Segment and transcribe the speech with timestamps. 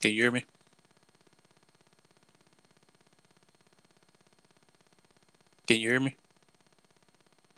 [0.00, 0.44] Can you hear me?
[5.66, 6.18] Can you hear me?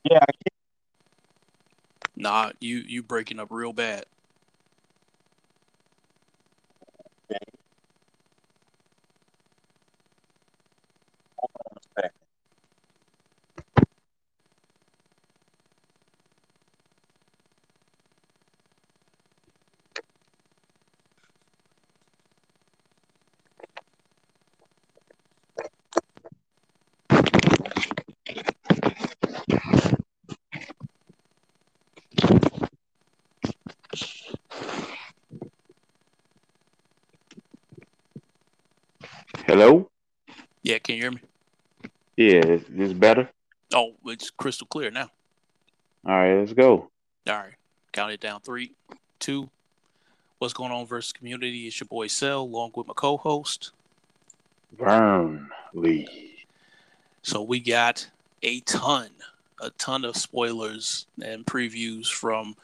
[0.04, 0.52] Yeah, I can
[2.16, 4.04] Nah, you you breaking up real bad.
[42.22, 43.28] Yeah, is this better?
[43.74, 45.10] Oh, it's crystal clear now.
[46.06, 46.88] All right, let's go.
[47.26, 47.54] All right,
[47.90, 48.40] count it down.
[48.42, 48.70] Three,
[49.18, 49.50] two.
[50.38, 51.66] What's going on versus community?
[51.66, 53.72] It's your boy Cell, along with my co-host.
[54.78, 56.46] Vern Lee.
[57.22, 58.08] So we got
[58.44, 59.08] a ton,
[59.60, 62.54] a ton of spoilers and previews from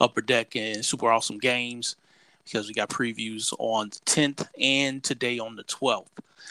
[0.00, 1.96] Upper Deck and Super Awesome Games
[2.44, 6.06] because we got previews on the 10th and today on the 12th.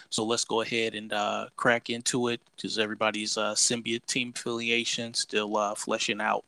[0.10, 5.14] So let's go ahead and uh, crack into it because everybody's uh, symbiote team affiliation
[5.14, 6.46] still uh, fleshing out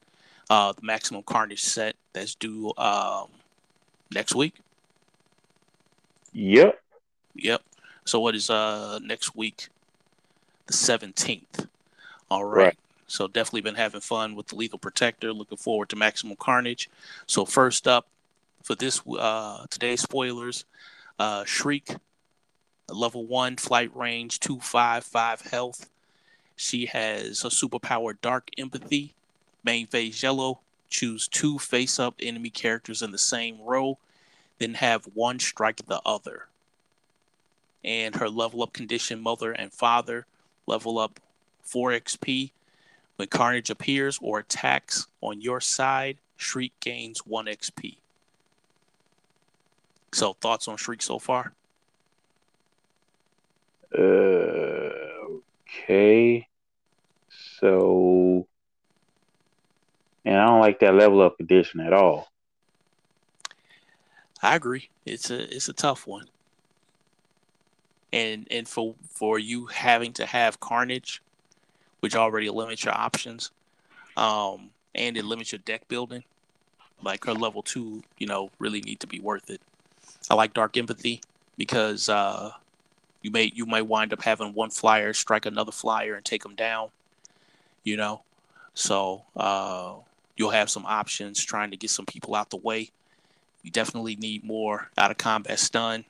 [0.50, 3.28] uh, the Maximum Carnage set that's due um,
[4.14, 4.56] next week.
[6.33, 6.81] Yep.
[7.36, 7.61] Yep.
[8.06, 9.70] So what is uh next week?
[10.67, 11.67] The seventeenth.
[12.30, 12.66] All right.
[12.66, 12.78] Right.
[13.08, 15.33] So definitely been having fun with the Lethal Protector.
[15.33, 16.89] Looking forward to Maximum Carnage.
[17.28, 18.08] So first up
[18.64, 20.66] for this uh today's spoilers,
[21.20, 21.95] uh Shriek,
[22.94, 25.89] level one flight range, two five five health.
[26.56, 29.14] She has a superpower Dark Empathy,
[29.64, 30.59] main phase yellow.
[30.89, 33.98] Choose two face up enemy characters in the same row,
[34.59, 36.48] then have one strike the other
[37.83, 40.26] and her level up condition mother and father
[40.67, 41.20] level up
[41.64, 42.52] 4 XP.
[43.15, 47.98] When Carnage appears or attacks on your side, Shriek gains 1 XP.
[50.14, 51.54] So, thoughts on Shriek so far?
[53.97, 54.02] Uh,
[55.87, 56.47] okay.
[57.59, 58.47] So,
[60.25, 62.27] and I don't like that level of condition at all.
[64.41, 64.89] I agree.
[65.05, 66.27] It's a it's a tough one.
[68.11, 71.21] And and for for you having to have Carnage,
[71.99, 73.52] which already limits your options,
[74.17, 76.23] um, and it limits your deck building,
[77.03, 79.61] like her level two, you know, really need to be worth it.
[80.29, 81.21] I like Dark Empathy
[81.58, 82.52] because uh,
[83.21, 86.55] you may you might wind up having one flyer strike another flyer and take them
[86.55, 86.89] down,
[87.83, 88.21] you know.
[88.73, 89.95] So uh,
[90.36, 92.92] you'll have some options trying to get some people out the way.
[93.64, 96.05] You definitely need more out of combat stun,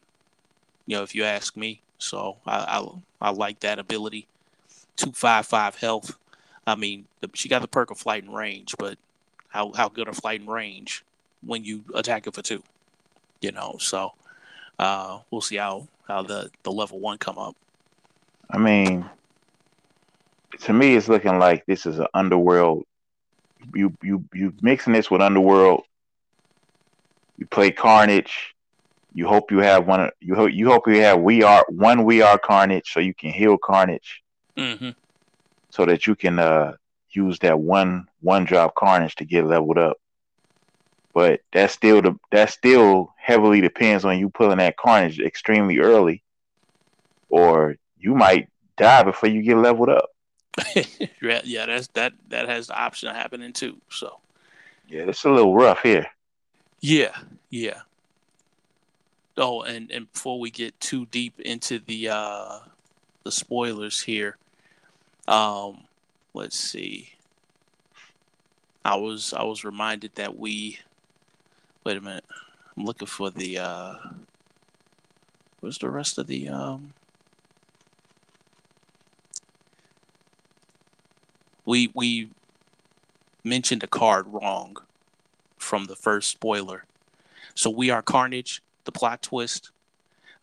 [0.86, 1.82] you know, if you ask me.
[1.98, 2.80] So I
[3.22, 4.28] I, I like that ability.
[4.96, 6.16] Two five five health.
[6.66, 8.98] I mean, the, she got the perk of flight and range, but
[9.50, 11.04] how how good are flight and range
[11.46, 12.64] when you attack it for two?
[13.42, 14.14] You know, so
[14.82, 17.56] uh, we'll see how how the the level one come up.
[18.52, 19.10] I mean,
[20.62, 22.86] to me, it's looking like this is an underworld.
[23.74, 25.84] You you you mixing this with underworld.
[27.38, 28.56] You play Carnage.
[29.14, 30.10] You hope you have one.
[30.22, 33.32] You hope you hope you have we are one we are Carnage, so you can
[33.32, 34.24] heal Carnage,
[34.58, 34.92] hmm
[35.72, 36.74] so that you can uh
[37.14, 39.98] use that one one drop Carnage to get leveled up.
[41.14, 46.24] But that still the that still heavily depends on you pulling that Carnage extremely early,
[47.30, 50.10] or you might die before you get leveled up.
[51.22, 53.78] yeah, yeah, that's that that has the option of happening too.
[53.90, 54.20] So
[54.88, 56.08] Yeah, it's a little rough here.
[56.82, 57.18] yeah,
[57.50, 57.82] yeah.
[59.38, 62.60] Oh, and and before we get too deep into the uh
[63.24, 64.38] the spoilers here,
[65.28, 65.86] um,
[66.34, 67.14] let's see.
[68.84, 70.80] I was I was reminded that we
[71.84, 72.26] wait a minute.
[72.78, 73.96] I'm looking for the uh
[75.60, 76.94] where's the rest of the um
[81.66, 82.30] we we
[83.44, 84.78] mentioned a card wrong
[85.58, 86.86] from the first spoiler.
[87.56, 89.72] So we are Carnage, the plot twist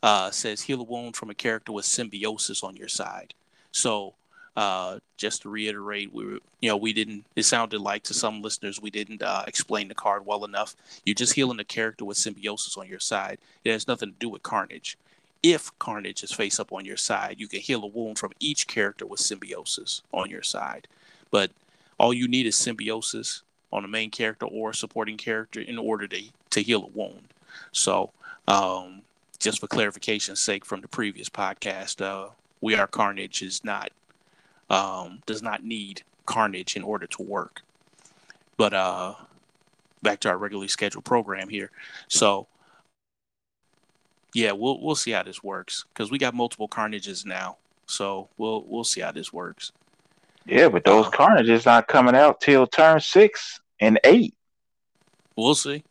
[0.02, 3.34] uh says heal a wound from a character with symbiosis on your side.
[3.70, 4.14] So
[4.58, 8.43] uh just to reiterate, we were you know, we didn't it sounded like to some
[8.43, 10.75] listeners we didn't uh explain the card well enough.
[11.05, 13.38] You're just healing a character with symbiosis on your side.
[13.64, 14.99] It has nothing to do with Carnage.
[15.43, 18.66] If Carnage is face up on your side, you can heal a wound from each
[18.66, 20.88] character with symbiosis on your side.
[21.31, 21.52] But
[21.99, 26.06] all you need is symbiosis on a main character or a supporting character in order
[26.08, 26.20] to
[26.50, 27.28] to heal a wound.
[27.72, 28.10] So
[28.49, 29.02] um,
[29.38, 33.90] just for clarification's sake from the previous podcast, uh, We Are Carnage is not
[34.70, 37.62] um, does not need Carnage in order to work.
[38.56, 39.15] But uh,
[40.03, 41.70] back to our regularly scheduled program here.
[42.09, 42.49] So
[44.35, 47.56] yeah, we'll we'll see how this works because we got multiple Carnages now.
[47.87, 49.73] So we'll we'll see how this works.
[50.47, 54.35] Yeah, but those uh, Carnages not coming out till turn six and eight.
[55.37, 55.85] We'll see.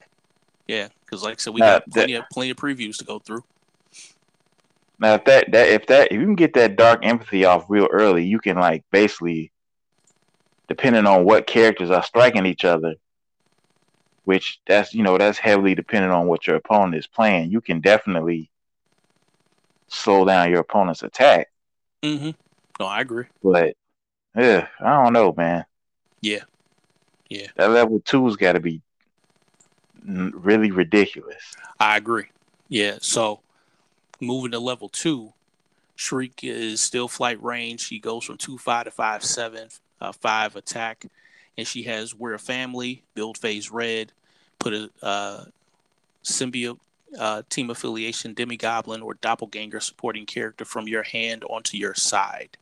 [0.67, 3.05] Yeah, because like I said, we now, got plenty that, of plenty of previews to
[3.05, 3.43] go through.
[4.99, 7.87] Now, if that that if that if you can get that dark empathy off real
[7.91, 9.51] early, you can like basically,
[10.67, 12.95] depending on what characters are striking each other,
[14.23, 17.51] which that's you know that's heavily dependent on what your opponent is playing.
[17.51, 18.49] You can definitely
[19.87, 21.49] slow down your opponent's attack.
[22.01, 22.31] Mm-hmm.
[22.79, 23.25] No, I agree.
[23.43, 23.75] But
[24.35, 25.65] yeah, I don't know, man.
[26.21, 26.43] Yeah,
[27.29, 27.47] yeah.
[27.55, 28.81] That level two's got to be
[30.03, 31.55] really ridiculous.
[31.79, 32.25] I agree.
[32.69, 32.97] Yeah.
[33.01, 33.41] So
[34.19, 35.33] moving to level two,
[35.95, 37.81] Shriek is still flight range.
[37.81, 39.69] She goes from two five to five seven,
[39.99, 41.05] uh, five attack,
[41.57, 44.11] and she has We're a Family, Build Phase Red,
[44.59, 45.45] put a uh,
[46.23, 46.79] symbiote
[47.17, 52.57] uh, team affiliation, Demogoblin, or Doppelganger supporting character from your hand onto your side.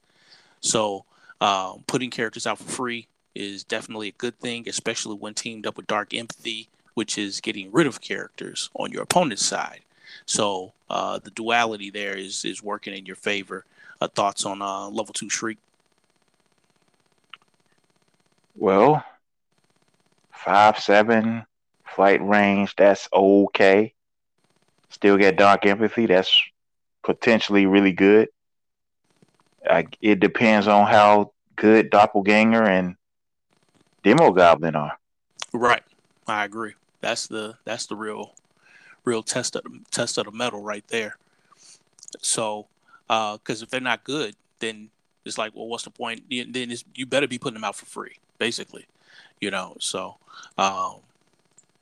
[0.62, 1.06] So
[1.42, 5.76] um, putting characters out for free is definitely a good thing, especially when teamed up
[5.76, 9.82] with Dark Empathy, which is getting rid of characters on your opponent's side.
[10.26, 13.66] So uh, the duality there is is working in your favor.
[14.02, 15.58] Uh, thoughts on uh, level two Shriek?
[18.56, 19.04] Well,
[20.32, 21.46] five seven
[21.86, 22.76] flight range.
[22.76, 23.94] That's okay.
[24.90, 26.06] Still get dark empathy.
[26.06, 26.32] That's
[27.04, 28.30] potentially really good.
[29.70, 32.96] I, it depends on how good Doppelganger and
[34.04, 34.98] Demogoblin are.
[35.54, 35.84] Right,
[36.28, 36.74] I agree.
[37.02, 38.35] That's the that's the real
[39.06, 41.18] real test of test of the metal right there.
[42.20, 42.68] So,
[43.08, 44.90] because uh, if they're not good, then
[45.24, 46.24] it's like, well, what's the point?
[46.30, 48.86] Then you better be putting them out for free, basically.
[49.40, 49.78] You know.
[49.80, 50.18] So,
[50.58, 50.98] um,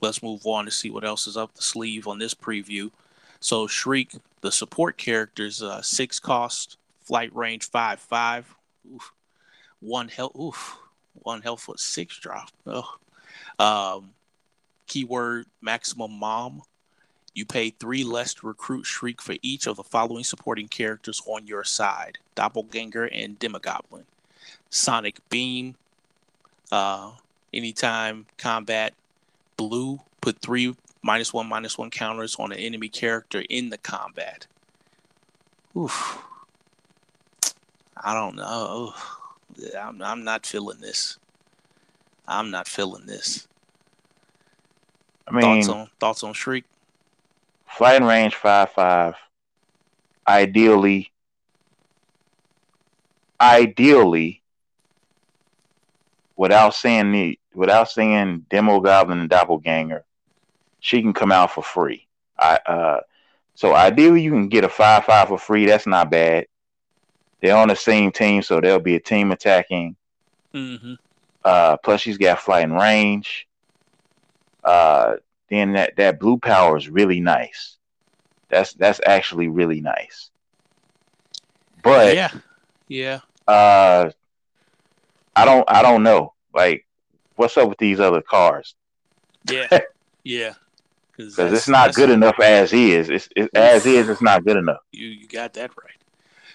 [0.02, 2.92] let's move on to see what else is up the sleeve on this preview.
[3.40, 8.54] So, Shriek, the support characters, uh, six cost, flight range five five,
[8.94, 9.12] oof,
[9.80, 10.78] one health, oof,
[11.14, 12.50] one health for six drop.
[12.66, 12.96] Oh.
[13.60, 14.12] Um,
[14.88, 16.62] keyword maximum mom
[17.34, 21.48] you pay three less to recruit Shriek for each of the following supporting characters on
[21.48, 24.04] your side Doppelganger and Demogoblin.
[24.70, 25.76] Sonic Beam.
[26.72, 27.12] Uh,
[27.54, 28.94] anytime combat.
[29.58, 30.00] Blue.
[30.22, 34.48] Put three minus one, minus one counters on an enemy character in the combat.
[35.76, 36.20] Oof.
[37.98, 38.94] I don't know.
[39.80, 41.18] I'm, I'm not feeling this.
[42.28, 43.48] I'm not feeling this.
[45.28, 46.66] I mean, thoughts on thoughts on Shriek?
[47.74, 49.16] Flight range five five.
[50.28, 51.12] Ideally,
[53.42, 54.42] ideally,
[56.36, 60.04] without saying the without saying Demogoblin and Doppelganger,
[60.80, 62.08] she can come out for free.
[62.38, 63.00] I uh,
[63.56, 65.66] so ideally you can get a five five for free.
[65.66, 66.46] That's not bad.
[67.42, 69.96] They're on the same team, so there'll be a team attacking.
[70.54, 70.94] Mm-hmm.
[71.44, 73.48] Uh, plus she's got flight and range.
[74.64, 75.16] Uh,
[75.50, 77.78] then that that blue power is really nice.
[78.50, 80.30] That's that's actually really nice.
[81.82, 82.32] But yeah,
[82.88, 83.20] yeah.
[83.48, 84.12] Uh,
[85.36, 86.34] I don't I don't know.
[86.54, 86.86] Like,
[87.36, 88.76] what's up with these other cars?
[89.50, 89.68] Yeah,
[90.24, 90.54] yeah.
[91.16, 93.10] Because it's not good enough as is.
[93.10, 94.10] It's, it's as is.
[94.10, 94.82] It's not good enough.
[94.92, 95.98] You you got that right.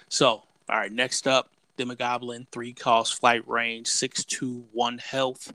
[0.09, 5.53] So all right, next up, Demogoblin, three cost, flight range, six two one health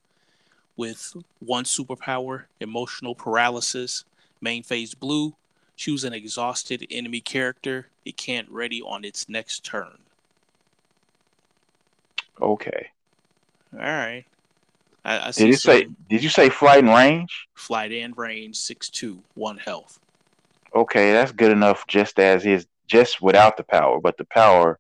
[0.77, 4.05] with one superpower, emotional paralysis,
[4.41, 5.35] main phase blue.
[5.77, 7.89] Choose an exhausted enemy character.
[8.05, 9.99] It can't ready on its next turn.
[12.41, 12.91] Okay.
[13.73, 14.25] All right.
[15.05, 15.89] I, I did you say?
[16.09, 17.49] Did you say flight and range?
[17.55, 19.99] Flight and range, six two, one health.
[20.75, 21.87] Okay, that's good enough.
[21.87, 24.79] Just as is, just without the power, but the power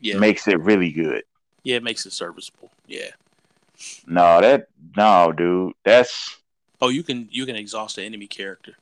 [0.00, 0.18] yeah.
[0.18, 1.24] makes it really good.
[1.62, 2.70] Yeah, it makes it serviceable.
[2.86, 3.10] Yeah.
[4.06, 5.74] No, that no, dude.
[5.84, 6.38] That's
[6.80, 8.72] oh, you can you can exhaust an enemy character.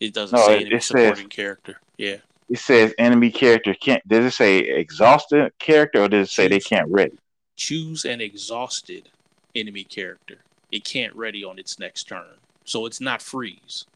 [0.00, 1.80] It doesn't no, say enemy it supporting says, character.
[1.96, 2.16] Yeah.
[2.48, 4.06] It says enemy character can't.
[4.06, 7.18] Does it say exhausted character or does it say choose, they can't ready?
[7.56, 9.08] Choose an exhausted
[9.54, 10.38] enemy character.
[10.70, 13.86] It can't ready on its next turn, so it's not freeze.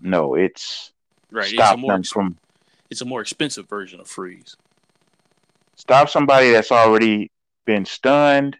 [0.00, 0.92] No, it's
[1.30, 1.46] right.
[1.46, 2.38] Stop it's them from.
[2.90, 4.56] It's a more expensive version of freeze.
[5.76, 7.30] Stop somebody that's already
[7.64, 8.56] been stunned.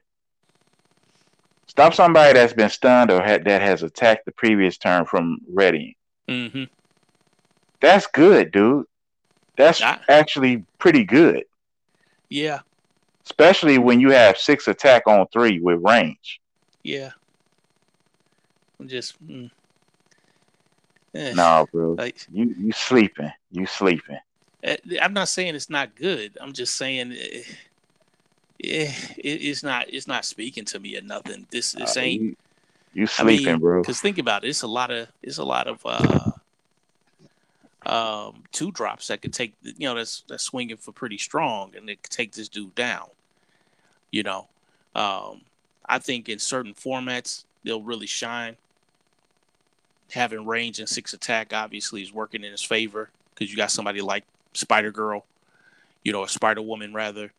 [1.67, 5.97] Stop somebody that's been stunned or had, that has attacked the previous turn from ready.
[6.29, 6.65] Mm-hmm.
[7.81, 8.87] That's good, dude.
[9.57, 11.45] That's I- actually pretty good,
[12.29, 12.61] Yeah,
[13.25, 16.41] especially when you have six attack on three with range.
[16.83, 17.11] yeah.
[18.81, 19.25] I'm just.
[19.27, 19.51] Mm.
[21.15, 24.19] Eh, No, bro, Like, you you sleeping, you sleeping.
[24.65, 26.37] eh, I'm not saying it's not good.
[26.41, 27.15] I'm just saying.
[28.63, 29.87] Eh, it, it's not.
[29.93, 31.47] It's not speaking to me or nothing.
[31.51, 31.73] This.
[31.73, 32.23] This Uh, ain't.
[32.23, 32.37] you,
[32.95, 33.83] you I mean, bro.
[33.83, 36.31] Because think about it, it's a lot of it's a lot of uh,
[37.87, 41.89] um, two drops that could take you know that's that's swinging for pretty strong, and
[41.91, 43.07] it could take this dude down.
[44.11, 44.49] You know,
[44.95, 45.43] um,
[45.87, 48.57] I think in certain formats they'll really shine.
[50.13, 54.01] Having range and six attack obviously is working in his favor because you got somebody
[54.01, 55.25] like Spider Girl,
[56.05, 57.33] you know, a Spider Woman rather,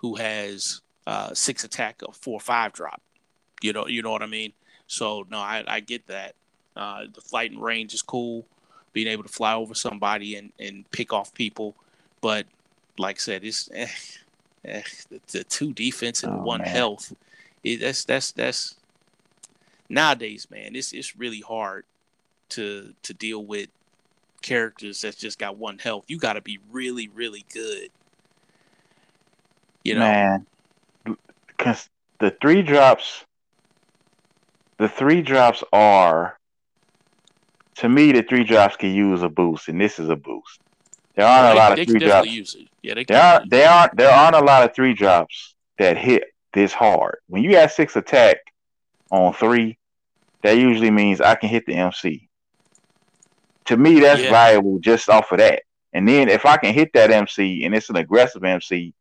[0.00, 3.00] who has uh, six attack of four five drop.
[3.62, 4.52] You know, you know what I mean.
[4.86, 6.34] So no, I, I get that.
[6.76, 8.46] Uh, the flight and range is cool,
[8.92, 11.74] being able to fly over somebody and, and pick off people.
[12.20, 12.46] But
[12.98, 13.88] like I said, it's eh,
[14.64, 16.68] eh, the, the two defense and Oh, one man.
[16.68, 17.12] health.
[17.62, 18.76] It, that's that's that's
[19.88, 20.74] nowadays, man.
[20.74, 21.84] It's it's really hard
[22.50, 23.68] to to deal with
[24.42, 26.04] characters that's just got one health.
[26.08, 27.90] You got to be really really good.
[29.84, 30.46] You know, Man,
[31.46, 33.24] because the three drops,
[34.78, 36.38] the three drops are,
[37.76, 40.60] to me, the three drops can use a boost, and this is a boost.
[41.16, 42.28] There aren't they, a lot of three drops.
[42.28, 42.68] use it.
[42.82, 43.04] Yeah, they.
[43.04, 47.18] There aren't there aren't there aren't a lot of three drops that hit this hard.
[47.28, 48.36] When you have six attack
[49.10, 49.78] on three,
[50.42, 52.28] that usually means I can hit the MC.
[53.66, 54.30] To me, that's Yeah.
[54.30, 55.62] valuable just off of that.
[55.92, 58.94] And then if I can hit that MC and it's an aggressive MC,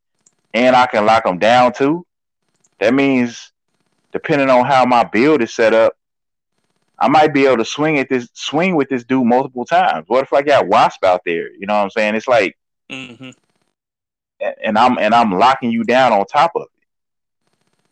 [0.53, 2.06] and I can lock them down too,
[2.79, 3.51] that means
[4.12, 5.94] depending on how my build is set up,
[6.98, 10.06] I might be able to swing at this swing with this dude multiple times.
[10.08, 11.51] What if I got Wasp out there?
[11.53, 12.15] You know what I'm saying?
[12.15, 12.58] It's like
[12.89, 13.29] hmm
[14.63, 16.68] and I'm and I'm locking you down on top of it.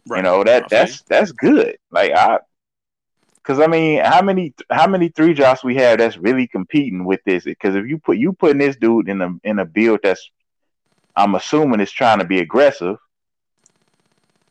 [0.08, 0.18] Right.
[0.18, 1.78] You know that that's that's good.
[1.92, 2.40] Like I,
[3.36, 7.22] because I mean, how many how many three drops we have that's really competing with
[7.26, 7.44] this?
[7.44, 10.30] Because if you put you putting this dude in a in a build that's,
[11.18, 12.98] I'm assuming it's trying to be aggressive.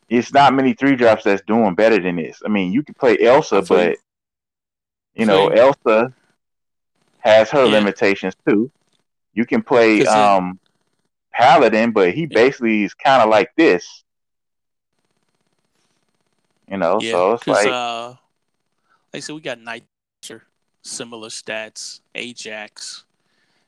[0.09, 2.43] It's not many three drops that's doing better than this.
[2.45, 3.63] I mean, you can play Elsa, you.
[3.63, 3.97] but
[5.15, 5.59] you know you.
[5.59, 6.13] Elsa
[7.21, 7.73] has her Yeah.
[7.79, 8.71] limitations too.
[9.33, 10.61] You can play 'Cause it- um
[11.33, 14.05] Paladin, but he basically is kind of like this.
[16.69, 18.19] You know, Yeah, so it's like uh, like
[19.15, 19.85] I said, we got Night
[20.83, 22.01] similar stats.
[22.15, 23.05] Ajax,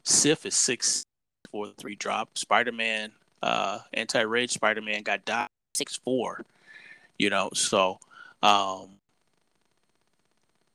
[0.03, 1.05] Sif is six
[1.53, 2.37] the three drop.
[2.37, 3.13] Spider Man,
[3.43, 6.45] uh, anti rage Spider Man got died six four.
[7.19, 7.99] You know, so
[8.43, 8.99] um,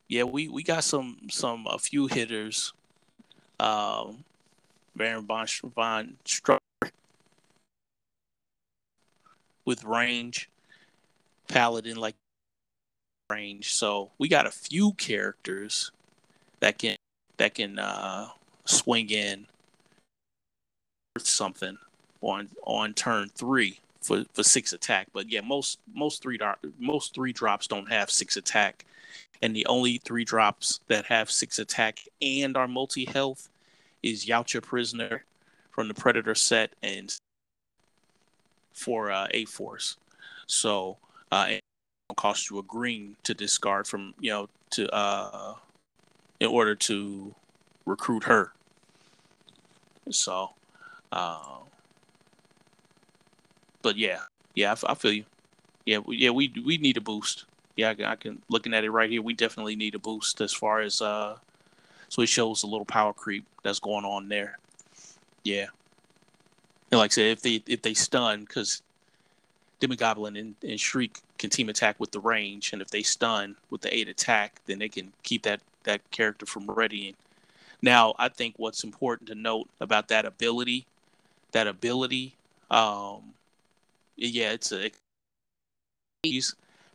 [0.08, 2.74] yeah, we we got some some a few hitters.
[3.60, 4.24] Um,
[4.96, 6.18] Baron von von
[9.66, 10.50] with range.
[11.48, 12.16] Paladin like
[13.30, 13.74] range.
[13.74, 15.92] So we got a few characters
[16.60, 16.96] that can
[17.38, 18.30] that can uh,
[18.66, 19.48] swing in
[21.20, 21.78] something
[22.22, 25.08] on on turn three for, for six attack.
[25.14, 26.40] But yeah, most most three
[26.80, 28.86] most three drops don't have six attack,
[29.42, 33.50] and the only three drops that have six attack and are multi health
[34.02, 35.24] is Yautja Prisoner
[35.72, 37.16] from the Predator set and
[38.74, 39.98] for uh, A Force.
[40.48, 40.98] So
[41.32, 41.62] uh, it
[42.10, 45.56] will cost you a green to discard from you know to uh,
[46.40, 47.36] in order to
[47.86, 48.52] recruit her.
[50.10, 50.52] So,
[51.14, 51.60] uh,
[53.84, 54.22] but yeah,
[54.56, 55.26] yeah, I feel you.
[55.86, 57.46] Yeah, yeah, we we need a boost.
[57.78, 59.22] Yeah, I, can- I can looking at it right here.
[59.24, 61.38] We definitely need a boost as far as uh,
[62.10, 64.60] so it shows a little power creep that's going on there.
[65.44, 65.68] Yeah,
[66.92, 68.82] and like I said, if they if they stun because
[69.82, 73.82] Demogoblin and, and Shriek can team attack with the range, and if they stun with
[73.82, 77.16] the eight attack, then they can keep that that character from readying.
[77.82, 80.88] Now, I think what's important to note about that ability,
[81.54, 82.36] that ability,
[82.70, 83.34] um,
[84.18, 84.92] yeah, it's a.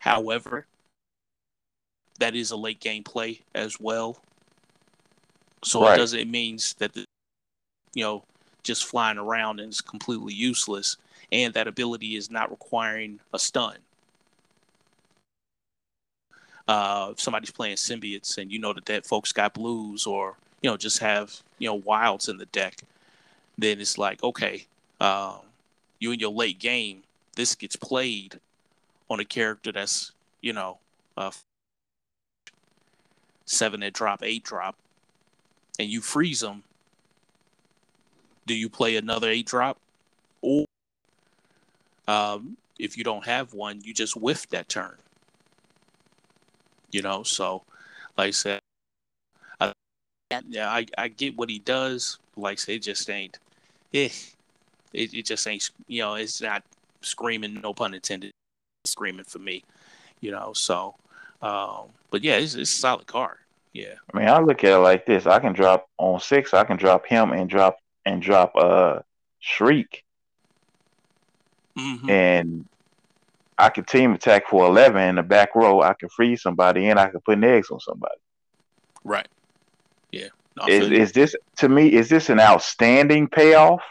[0.01, 0.67] However,
[2.19, 4.19] that is a late game play as well.
[5.65, 5.95] So Right.
[5.95, 6.19] it doesn't.
[6.21, 7.05] It means that the,
[7.95, 8.25] you know,
[8.63, 10.97] just flying around and is completely useless,
[11.33, 13.79] and that ability is not requiring a stun.
[16.67, 20.69] Uh, if somebody's playing symbiotes and you know that that folks got blues or you
[20.69, 22.83] know just have you know wilds in the deck,
[23.59, 24.67] then it's like okay,
[25.01, 25.41] um,
[25.99, 27.03] you in your late game,
[27.37, 28.41] this gets played
[29.11, 30.79] on a character that's you know
[31.17, 31.31] uh,
[33.45, 34.77] seven at drop, eight drop,
[35.79, 36.63] and you freeze them,
[38.47, 39.79] do you play another eight drop?
[40.41, 40.65] Or
[42.09, 44.97] um, if you don't have one, you just whiff that turn.
[46.91, 47.63] You know, so
[48.17, 48.61] like I said,
[49.61, 49.73] I,
[50.49, 52.19] yeah, I, I get what he does.
[52.37, 53.39] Like I said, it just ain't,
[53.95, 54.09] eh,
[54.93, 56.63] it, it just ain't, you know, it's not
[57.03, 58.33] screaming, no pun intended,
[58.85, 59.63] screaming for me,
[60.21, 60.95] you know, so,
[61.43, 63.39] um, but yeah, it's, it's a solid card.
[63.73, 63.95] Yeah.
[64.13, 65.27] I mean, I look at it like this.
[65.27, 66.55] I can drop on six.
[66.55, 69.01] I can drop him and drop and drop uh
[69.41, 70.05] Shriek,
[71.79, 72.11] Mm-hmm.
[72.11, 72.65] and
[73.57, 75.81] I can team attack for eleven in the back row.
[75.81, 78.17] I can free somebody, and I can put eggs on somebody.
[79.05, 79.29] Right.
[80.61, 81.93] I Is is this to me?
[81.93, 83.83] Is this an outstanding payoff?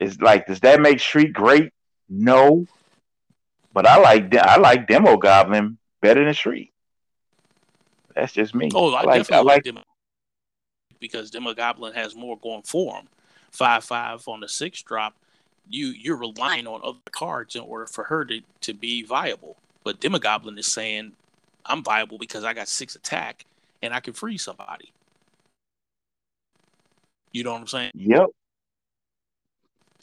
[0.00, 1.72] Is like, does that make Shriek great?
[2.08, 2.66] No,
[3.72, 6.72] but I like I like Demogoblin better than Shriek.
[8.14, 8.70] That's just me.
[8.74, 9.82] Oh, I, I like I definitely like like Demo
[11.00, 13.08] because Demogoblin has more going for him.
[13.50, 15.14] Five five on the six drop,
[15.68, 19.56] you you're relying on other cards in order for her to, to be viable.
[19.84, 21.12] But Demo Goblin is saying,
[21.66, 23.44] I'm viable because I got six attack
[23.82, 24.92] and I can free somebody.
[27.32, 27.92] You know what I'm saying?
[27.94, 28.26] Yep.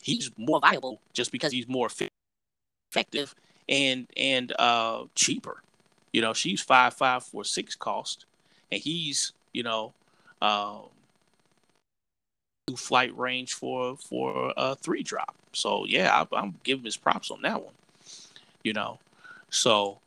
[0.02, 1.90] He's more viable just because he's more
[2.92, 3.36] effective
[3.68, 5.62] and and uh cheaper.
[6.14, 8.26] You know, she's five five for six cost,
[8.72, 9.94] and he's you know
[10.42, 10.84] um
[12.68, 15.36] two flight range for for a three drop.
[15.54, 17.74] So yeah, I, I'm giving his props on that one.
[18.64, 19.00] You know,
[19.50, 20.00] so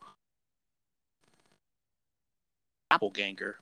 [2.91, 3.57] doppelganger.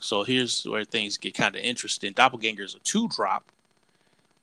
[0.00, 2.12] So here's where things get kind of interesting.
[2.12, 3.52] Doppelganger is a two drop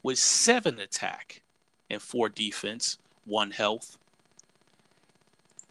[0.03, 1.41] with seven attack
[1.89, 3.97] and four defense, one health.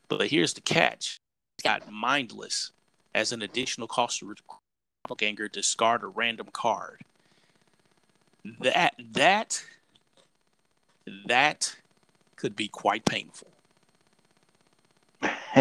[0.08, 1.18] But here's the catch:
[1.56, 2.72] it's got mindless
[3.14, 4.34] as an additional cost to
[5.04, 5.48] doppelganger.
[5.48, 7.00] Discard a random card.
[8.60, 9.64] That that
[11.26, 11.76] that
[12.36, 13.49] could be quite painful.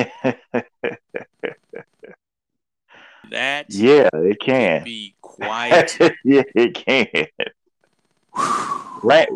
[3.31, 4.83] That yeah, it can.
[4.83, 5.97] be quiet.
[6.23, 7.07] yeah, it can.
[9.03, 9.29] Right.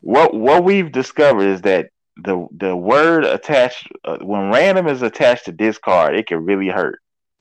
[0.00, 5.46] What what we've discovered is that the the word attached uh, when random is attached
[5.46, 7.00] to discard, it can really hurt,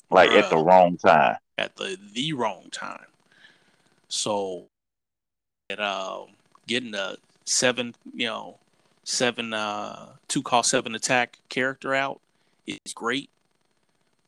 [0.09, 1.37] like at the wrong time.
[1.57, 3.05] at the the wrong time.
[4.07, 4.65] So,
[5.69, 6.27] and, um,
[6.67, 8.57] getting a seven, you know,
[9.03, 12.19] seven, uh, two cost seven attack character out
[12.65, 13.29] is great,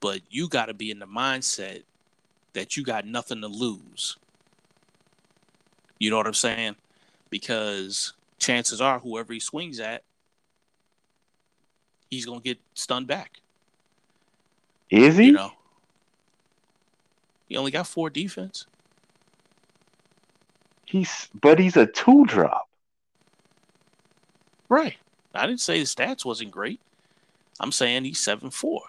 [0.01, 1.83] but you got to be in the mindset
[2.53, 4.17] that you got nothing to lose.
[5.99, 6.75] You know what I'm saying?
[7.29, 10.03] Because chances are, whoever he swings at,
[12.09, 13.39] he's gonna get stunned back.
[14.89, 15.27] Is he?
[15.27, 15.51] You know,
[17.47, 18.65] he only got four defense.
[20.85, 22.67] He's but he's a two drop.
[24.67, 24.97] Right.
[25.33, 26.81] I didn't say the stats wasn't great.
[27.59, 28.81] I'm saying he's seven four.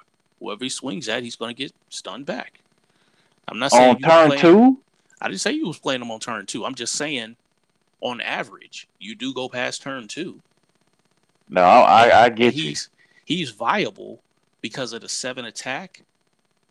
[0.42, 2.60] Whoever he swings at, he's going to get stunned back.
[3.46, 4.80] I'm not saying On turn playing- two,
[5.20, 6.64] I didn't say you was playing him on turn two.
[6.64, 7.36] I'm just saying,
[8.00, 10.40] on average, you do go past turn two.
[11.48, 12.64] no, I I get you.
[12.64, 12.88] he's
[13.24, 14.20] he's viable
[14.60, 16.02] because of the seven attack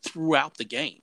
[0.01, 1.01] throughout the game.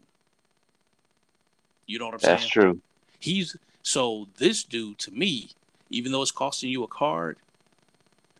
[1.86, 2.50] You know what I'm That's saying?
[2.50, 2.80] true.
[3.18, 5.50] He's so this dude to me,
[5.90, 7.38] even though it's costing you a card,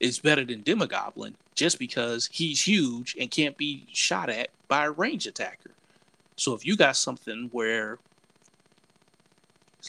[0.01, 4.91] is better than Demogoblin just because he's huge and can't be shot at by a
[4.91, 5.71] range attacker.
[6.37, 7.99] So if you got something where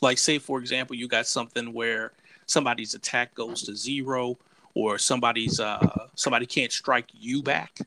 [0.02, 2.12] like say for example, you got something where
[2.46, 4.38] somebody's attack goes to zero
[4.74, 7.80] or somebody's uh somebody can't strike you back.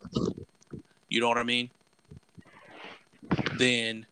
[1.09, 1.71] You know what I mean?
[3.57, 4.07] Then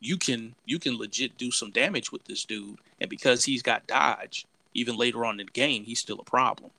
[0.00, 3.86] you can you can legit do some damage with this dude and because he's got
[3.86, 6.70] dodge even later on in the game he's still a problem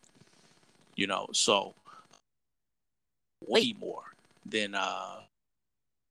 [1.02, 1.74] you know so
[3.48, 4.04] way more
[4.46, 5.16] than uh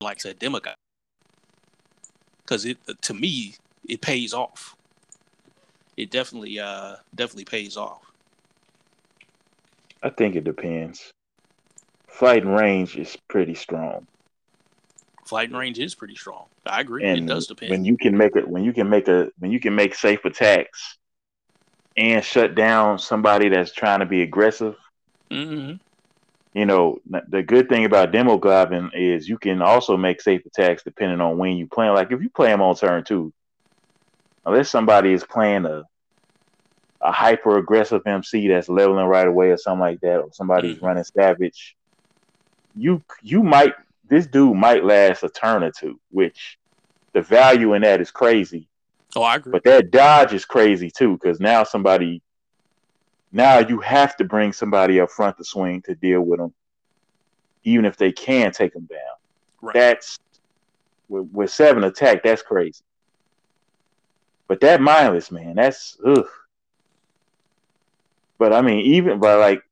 [0.00, 0.74] like I said demigod
[2.42, 3.55] because it to me
[3.88, 4.74] it pays off.
[5.96, 8.03] It definitely uh definitely pays off.
[10.03, 11.12] I think it depends.
[12.09, 14.09] Flight and range is pretty strong,
[15.24, 16.46] flight and range is pretty strong.
[16.66, 17.05] I agree.
[17.05, 17.70] And it does depend.
[17.70, 20.24] when you can make it, when you can make a, when you can make safe
[20.24, 20.98] attacks,
[22.00, 24.76] and shut down somebody that's trying to be aggressive.
[25.30, 25.72] hmm
[26.54, 31.20] You know, the good thing about Demogoblin is you can also make safe attacks depending
[31.20, 31.94] on when you play 'em.
[31.94, 33.32] Like if you play them on turn two,
[34.46, 35.84] unless somebody is playing a
[37.02, 40.82] a hyper aggressive MC that's leveling right away or something like that, or somebody's Mhm.
[40.82, 41.76] running savage,
[42.74, 43.74] you you might
[44.08, 46.58] this dude might last a turn or two, which
[47.14, 48.69] the value in that is crazy.
[49.16, 49.53] Oh, I agree.
[49.53, 52.23] But that dodge is crazy too, because now somebody,
[53.33, 56.55] now you have to bring somebody up front to swing to deal with them,
[57.64, 58.99] even if they can take them down.
[59.62, 59.75] Right.
[59.75, 60.18] That's
[61.09, 62.23] with, with seven attack.
[62.23, 62.83] That's crazy.
[64.46, 66.27] But that mindless man, that's ugh.
[68.38, 69.62] But I mean, even but like,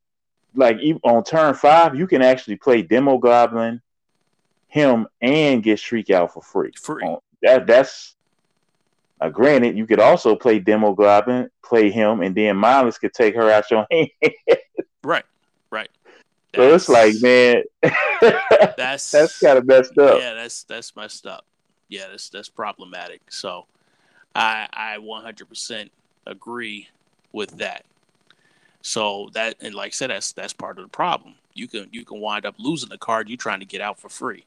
[0.54, 3.80] like even on turn five, you can actually play Demogoblin,
[4.66, 6.72] him, and get Shriek out for free.
[6.80, 7.02] Free.
[7.04, 8.14] On, that that's
[9.20, 13.50] uh, granted, you could also play Demogoblin, play him, and then Miles could take her
[13.50, 14.08] out your hand.
[15.02, 15.24] right,
[15.70, 15.90] right.
[16.52, 17.62] That's, so it's like, man,
[18.76, 20.20] that's that's kind of messed up.
[20.20, 21.44] Yeah, that's that's messed up.
[21.88, 23.20] Yeah, that's that's problematic.
[23.30, 23.66] So,
[24.34, 25.90] I I 100%
[26.26, 26.88] agree
[27.32, 27.84] with that.
[28.82, 31.34] So that and like I said, that's that's part of the problem.
[31.54, 34.08] You can you can wind up losing the card you're trying to get out for
[34.08, 34.44] free,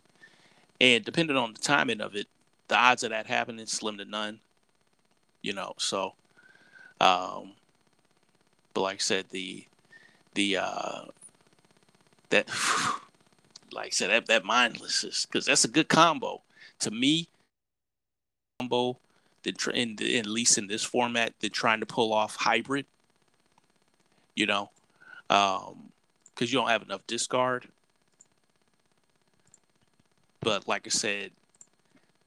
[0.79, 2.27] and depending on the timing of it,
[2.69, 4.39] the odds of that happening slim to none
[5.41, 5.73] you know.
[5.77, 6.13] So,
[6.99, 7.53] um,
[8.73, 9.65] but like I said, the
[10.33, 11.01] the uh,
[12.29, 12.47] that
[13.71, 16.41] like I said that that mindlessness because that's a good combo
[16.79, 17.27] to me.
[18.59, 18.97] Combo
[19.43, 22.85] that in, in at least in this format, they're trying to pull off hybrid.
[24.35, 24.69] You know,
[25.29, 25.91] um,
[26.33, 27.67] because you don't have enough discard.
[30.39, 31.31] But like I said,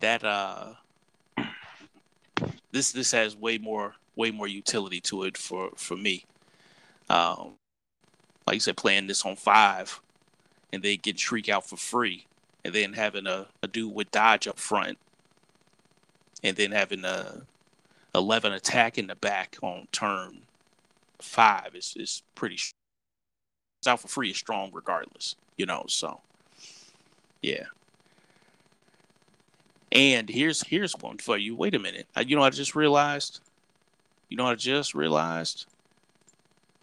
[0.01, 0.75] that uh
[2.75, 6.25] this this has way more way more utility to it for for me.
[7.09, 7.55] Um,
[8.47, 10.01] like you said, playing this on five,
[10.73, 12.27] and they get Shriek out for free,
[12.65, 14.99] and then having a, a dude with dodge up front,
[16.43, 17.43] and then having a
[18.15, 20.41] eleven attack in the back on turn
[21.21, 22.57] five is is pretty.
[22.57, 25.85] It's out for free is strong regardless, you know.
[25.89, 26.21] So,
[27.41, 27.67] yeah.
[29.95, 31.55] And here's here's one for you.
[31.55, 32.09] Wait a minute.
[32.27, 33.41] You know I just realized?
[34.29, 35.67] You know I just realized?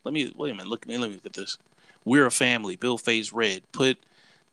[0.05, 0.67] Let me wait a minute.
[0.67, 0.97] Look, at me.
[0.97, 1.57] let me look at this.
[2.05, 2.77] We're a family.
[2.77, 3.63] Build Phase Red.
[3.73, 3.97] Put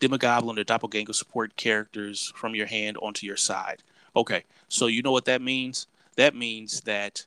[0.00, 3.82] Demogoblin or Doppelganger support characters from your hand onto your side.
[4.16, 5.86] Okay, so you know what that means?
[6.16, 7.24] That means that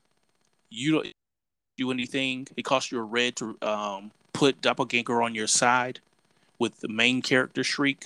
[0.69, 1.07] you don't
[1.77, 2.47] do anything.
[2.57, 5.99] It costs you a red to um, put Doppelganger on your side
[6.59, 8.03] with the main character Shriek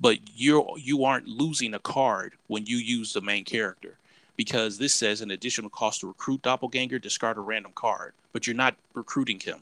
[0.00, 3.96] but you're you aren't losing a card when you use the main character.
[4.36, 8.56] Because this says an additional cost to recruit doppelganger discard a random card but you're
[8.56, 9.60] not recruiting him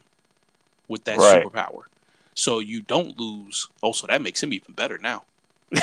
[0.88, 1.44] with that right.
[1.44, 1.83] superpower.
[2.35, 3.68] So you don't lose.
[3.83, 5.24] Oh so that makes him even better now.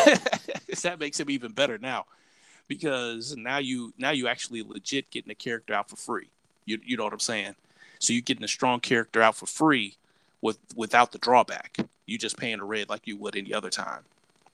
[0.82, 2.06] That makes him even better now.
[2.68, 6.28] Because now you now you actually legit getting a character out for free.
[6.66, 7.56] You, you know what i'm saying?
[8.00, 9.96] So you're getting a strong character out for free
[10.42, 11.78] with without the drawback.
[12.06, 14.04] You just paying a red like you would any other time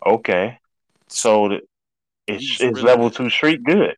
[0.06, 0.60] Okay.
[1.08, 1.60] So
[2.28, 3.18] it's, it's really level good.
[3.18, 3.96] two Shriek good.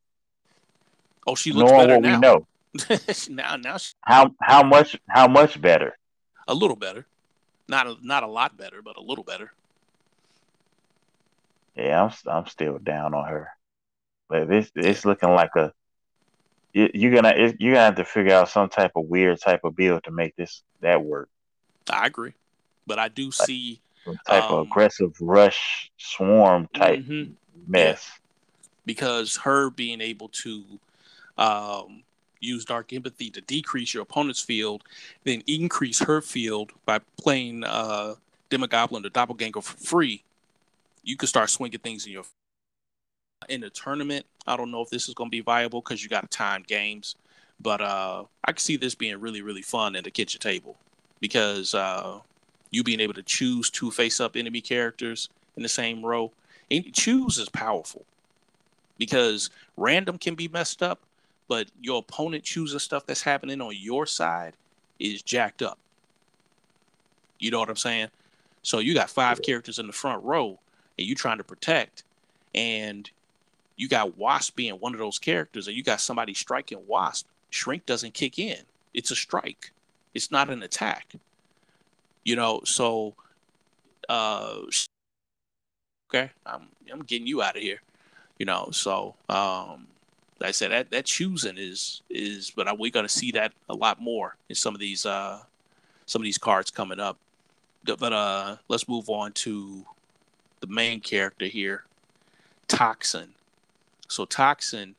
[1.25, 2.15] Oh, she looks Knowing better what now.
[2.15, 2.47] we know.
[3.29, 5.97] now, now she, how how much how much better?
[6.47, 7.05] A little better,
[7.67, 9.53] not a, not a lot better, but a little better.
[11.75, 13.49] Yeah, I'm I'm still down on her,
[14.27, 15.71] but this it's looking like a
[16.73, 19.75] you, you're gonna you're gonna have to figure out some type of weird type of
[19.75, 21.29] build to make this that work.
[21.89, 22.33] I agree,
[22.87, 27.33] but I do see some type um, of aggressive rush swarm type mm-hmm.
[27.67, 28.11] mess.
[28.85, 30.63] Because her being able to
[31.37, 32.03] um,
[32.39, 34.83] use dark empathy to decrease your opponent's field,
[35.23, 38.15] then increase her field by playing uh,
[38.49, 40.23] Demogoblin or Doppelganger for free,
[41.03, 42.23] you could start swinging things in your
[43.49, 44.25] in the tournament.
[44.47, 46.63] I don't know if this is going to be viable because you got to time
[46.65, 47.15] games,
[47.59, 50.77] but uh, I can see this being really really fun at the kitchen table
[51.19, 52.19] because uh,
[52.73, 56.31] you being able to choose two face up enemy characters in the same row.
[56.71, 58.03] And choose is powerful
[58.97, 60.99] because random can be messed up,
[61.47, 64.55] but your opponent choosing stuff that's happening on your side
[64.99, 65.77] is jacked up.
[67.39, 68.07] You know what I'm saying?
[68.63, 70.59] So you got five characters in the front row
[70.97, 72.03] and you trying to protect,
[72.55, 73.09] and
[73.75, 77.27] you got Wasp being one of those characters, and you got somebody striking Wasp.
[77.49, 78.59] Shrink doesn't kick in.
[78.93, 79.71] It's a strike.
[80.13, 81.15] It's not an attack
[82.23, 83.13] you know so
[84.09, 84.57] uh
[86.09, 87.81] okay i'm i'm getting you out of here
[88.37, 89.87] you know so um
[90.39, 93.73] like i said that that choosing is is but we're going to see that a
[93.73, 95.39] lot more in some of these uh
[96.05, 97.17] some of these cards coming up.
[97.83, 99.85] But uh let's move on to
[100.61, 101.83] the main character here
[102.67, 103.33] toxin.
[104.07, 104.95] So toxin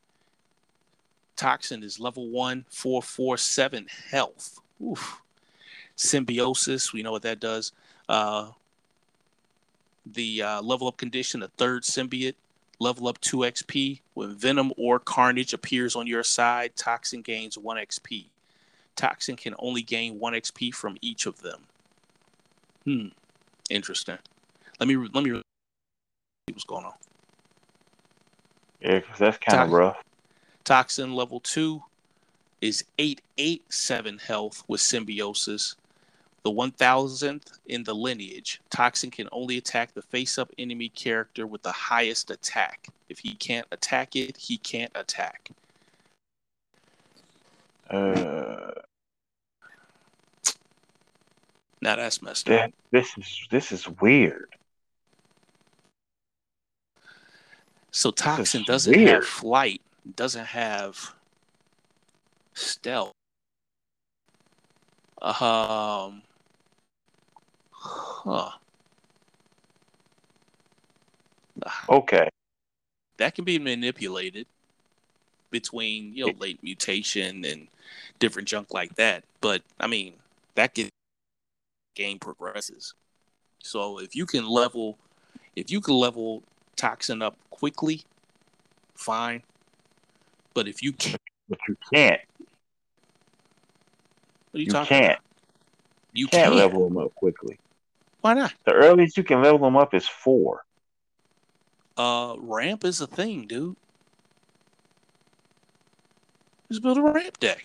[1.35, 4.59] toxin is level one four four seven health.
[4.81, 5.21] Oof
[5.95, 6.93] symbiosis.
[6.93, 7.71] We know what that does.
[8.07, 8.51] Uh,
[10.05, 12.35] the uh, level up condition, a third symbiote,
[12.79, 14.01] level up 2 XP.
[14.13, 18.25] When Venom or Carnage appears on your side, Toxin gains 1 XP.
[18.95, 21.61] Toxin can only gain 1 XP from each of them.
[22.85, 23.07] Hmm.
[23.69, 24.17] Interesting.
[24.79, 25.41] Let me let me see
[26.53, 26.93] what's going on.
[28.79, 29.97] Yeah, because that's kind of rough.
[30.63, 31.81] Toxin level 2
[32.61, 35.75] is 887 health with symbiosis.
[36.45, 41.63] The 1000th in the lineage, Toxin can only attack the face up enemy character with
[41.63, 42.87] the highest attack.
[43.09, 45.49] If he can't attack it, he can't attack.
[47.89, 48.73] Uh,
[51.81, 52.71] now that's messed that, up.
[52.91, 54.55] this is this is weird.
[57.89, 59.81] So Toxin doesn't have flight,
[60.15, 61.15] doesn't have
[62.53, 63.13] stealth.
[65.23, 66.21] Um,
[67.85, 68.49] huh.
[71.65, 71.85] Ah.
[71.89, 72.27] Okay,
[73.17, 74.45] That can be manipulated
[75.51, 77.67] between you know late mutation and
[78.19, 79.23] different junk like that.
[79.39, 80.15] But I mean,
[80.55, 80.77] that
[81.95, 82.93] game progresses.
[83.63, 84.97] So if you can level,
[85.55, 86.43] if you can level
[86.75, 88.01] toxin up quickly,
[88.95, 89.41] fine.
[90.53, 92.21] But if you can't, but you can't.
[94.51, 95.05] what are you, You talking can't.
[95.05, 95.21] about?
[96.13, 96.55] You can't can't.
[96.55, 97.57] level them up quickly.
[98.25, 98.55] Why not?
[98.65, 100.65] The earliest you can level them up is four.
[101.95, 103.75] Uh, ramp is a thing, dude.
[106.71, 107.63] Just build a ramp deck.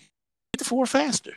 [0.53, 1.33] Get the four faster.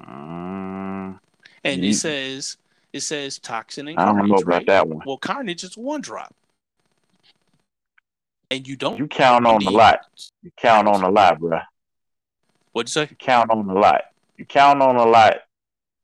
[0.00, 1.20] Mm,
[1.62, 2.56] And You- it says
[2.92, 5.02] it says toxin and I don't carnage, know about that one.
[5.06, 6.34] Well, carnage is one drop,
[8.50, 10.00] and you don't You count on a lot.
[10.42, 11.60] You count on a lot, bro.
[12.72, 13.06] What'd you say?
[13.08, 14.06] You count on a lot.
[14.36, 15.42] You count on a lot.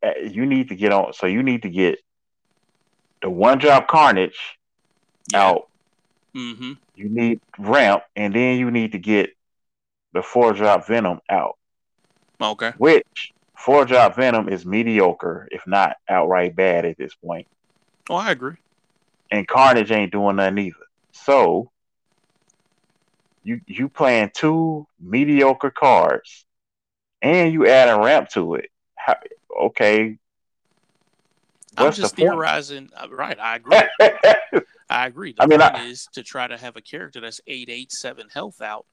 [0.07, 1.13] Uh, You need to get on.
[1.13, 1.99] So you need to get
[3.23, 4.59] the one drop carnage
[5.35, 5.69] out.
[6.35, 6.73] Mm-hmm.
[6.95, 9.31] You need ramp, and then you need to get
[10.13, 11.57] the four drop venom out.
[12.41, 12.73] Okay.
[12.79, 17.47] Which four drop venom is mediocre, if not outright bad at this point.
[18.11, 18.57] Oh, I agree.
[19.31, 20.77] and Carnage ain't doing nothing either.
[21.13, 21.71] So
[23.43, 26.45] you you playing two mediocre cards,
[27.23, 28.71] and you add a ramp to it.
[28.95, 29.17] How,
[29.61, 30.17] okay,
[31.77, 32.91] I'm just the theorizing.
[32.97, 33.81] uh, Right, I agree.
[34.89, 35.33] I agree.
[35.33, 37.91] The I mean, point I- is to try to have a character that's eight, eight,
[37.93, 38.87] seven health out,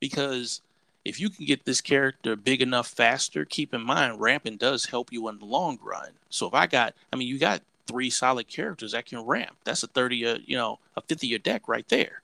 [0.00, 0.60] because
[1.04, 5.12] if you can get this character big enough faster, keep in mind ramping does help
[5.12, 6.10] you in the long run.
[6.28, 9.56] So if I got, I mean, you got three solid characters that can ramp.
[9.64, 12.22] That's a thirty, uh, you know, a fifty year deck right there.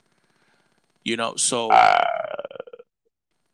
[1.05, 2.05] You know, so uh,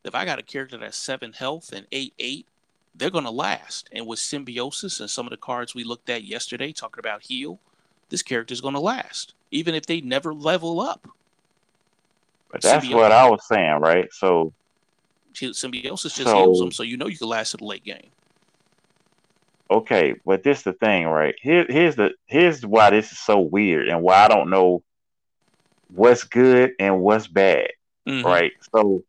[0.04, 2.46] if I got a character that's seven health and eight eight,
[2.94, 3.88] they're gonna last.
[3.92, 7.58] And with symbiosis and some of the cards we looked at yesterday, talking about heal,
[8.10, 11.08] this character is gonna last, even if they never level up.
[12.50, 12.94] but that's Symbiote.
[12.96, 14.12] what I was saying, right?
[14.12, 14.52] So
[15.32, 18.10] Symbiosis just So- heals them, so you know you can last to the late game.
[19.70, 21.34] okay, but this the thing, right?
[21.40, 24.82] Here, here's the here's why this is so weird, and why I don't know
[25.94, 27.68] what's good and what's bad.
[28.06, 28.24] Mhm.
[28.24, 28.52] right?
[28.74, 29.02] So,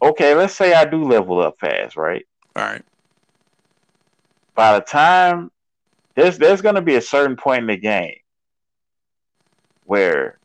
[0.00, 2.26] okay, let's say I do level up fast, right?
[2.56, 2.84] All right.
[4.54, 5.50] By the time
[6.14, 8.16] there's there's gonna be a certain point in the game
[9.84, 10.38] where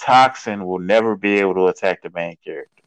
[0.00, 2.82] Toxin will never be able to attack the main character,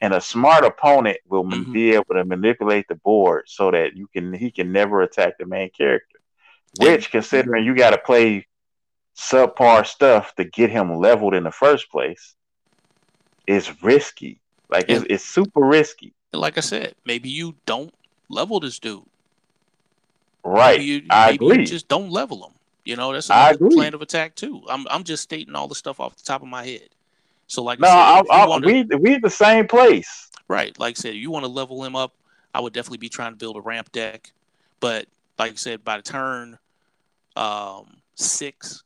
[0.00, 1.72] and a smart opponent will Mhm.
[1.72, 5.46] be able to manipulate the board so that you can he can never attack the
[5.46, 6.18] main character.
[6.78, 8.46] Which, considering you got to play
[9.16, 12.34] subpar stuff to get him leveled in the first place,
[13.46, 14.38] is risky.
[14.68, 17.92] Like it's, it's super risky, like I said, maybe you don't
[18.28, 19.02] level this dude.
[20.44, 20.78] right?
[20.78, 21.58] Maybe you, I maybe agree.
[21.60, 22.54] you just don't level him.
[22.84, 24.62] You know, that's another plan of attack too.
[24.68, 26.88] I'm I'm just stating all the stuff off the top of my head.
[27.46, 30.30] So like no, I said, I, I, wanna- we we the same place.
[30.48, 30.76] Right.
[30.78, 32.12] Like I said, if you want to level him up,
[32.54, 34.32] I would definitely be trying to build a ramp deck.
[34.80, 35.06] But
[35.38, 36.58] like I said, by the turn
[37.36, 38.82] um, six,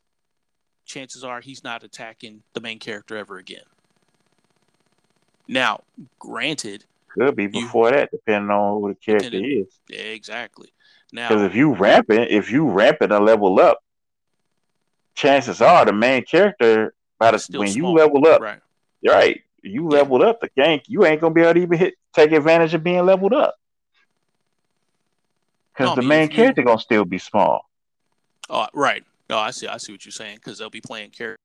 [0.85, 3.63] chances are he's not attacking the main character ever again.
[5.47, 5.83] Now,
[6.19, 9.67] granted, Could be before that, depending on who the character is.
[9.89, 10.69] exactly.
[11.11, 13.79] Because Now, if you ramping, if you ramping a level up,
[15.15, 18.59] chances are the main character by the when small, you level up, right.
[19.07, 19.41] right?
[19.63, 22.73] You leveled up the gang, you ain't gonna be able to even hit take advantage
[22.73, 23.55] of being leveled up.
[25.73, 27.61] Because No, I the mean, main you- character gonna still be small.
[28.49, 29.03] Oh, right.
[29.29, 29.67] No, I see.
[29.67, 31.41] I see what you're saying because they'll be playing character.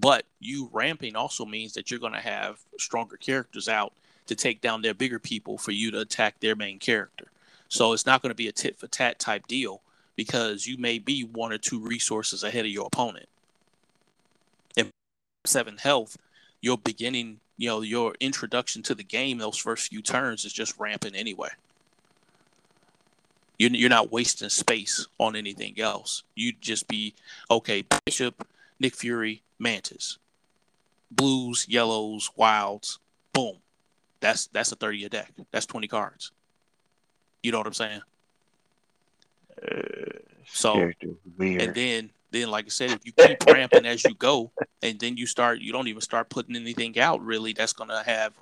[0.00, 3.92] But you ramping also means that you're going to have stronger characters out
[4.26, 7.26] to take down their bigger people for you to attack their main character.
[7.68, 9.82] So it's not going to be a tit for tat type deal
[10.16, 13.28] because you may be one or two resources ahead of your opponent.
[14.76, 14.90] And
[15.44, 16.16] seven health,
[16.60, 20.78] your beginning, you know, your introduction to the game, those first few turns is just
[20.78, 21.50] ramping anyway.
[23.58, 26.22] You're, you're not wasting space on anything else.
[26.34, 27.14] You'd just be,
[27.50, 28.46] okay, Bishop,
[28.78, 30.18] Nick Fury, Mantis,
[31.10, 32.98] blues, yellows, wilds,
[33.32, 33.58] boom.
[34.20, 35.32] That's that's a 30 a deck.
[35.52, 36.32] That's 20 cards.
[37.42, 38.00] You know what I'm saying?
[39.62, 40.18] Uh,
[40.52, 40.74] So
[41.62, 44.50] and then then like I said, if you keep ramping as you go,
[44.82, 48.34] and then you start you don't even start putting anything out really, that's gonna have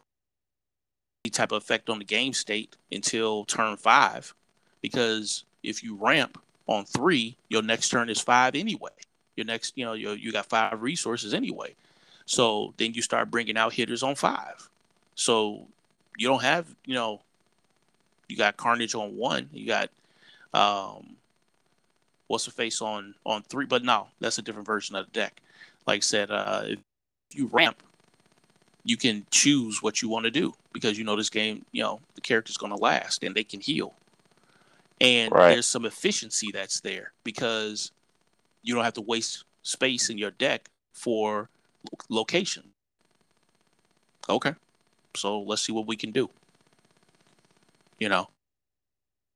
[1.24, 4.34] any type of effect on the game state until turn five.
[4.80, 8.92] Because if you ramp on three, your next turn is five anyway.
[9.38, 11.76] Your next, you know, you you got five resources anyway.
[12.26, 14.68] So then you start bringing out hitters on five.
[15.14, 15.68] So
[16.18, 17.22] you don't have, you know,
[18.28, 19.50] you got Carnage on one.
[19.52, 19.90] You got
[20.54, 21.16] um
[22.28, 25.40] what's the face on on three, but no, that's a different version of the deck.
[25.86, 26.78] Like I said, uh if
[27.34, 27.82] you ramp,
[28.84, 32.00] you can choose what you want to do because you know this game, you know,
[32.14, 33.94] the character's gonna last and they can heal.
[35.00, 35.50] And Right.
[35.50, 37.92] there's some efficiency that's there because
[38.62, 41.48] you don't have to waste space in your deck for
[42.08, 42.64] location.
[44.28, 44.54] Okay.
[45.16, 46.28] So let's see what we can do.
[47.98, 48.28] You know.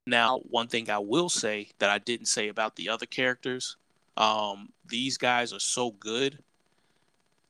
[0.06, 3.76] Now, one thing I will say that I didn't say about the other characters,
[4.16, 6.38] um, these guys are so good.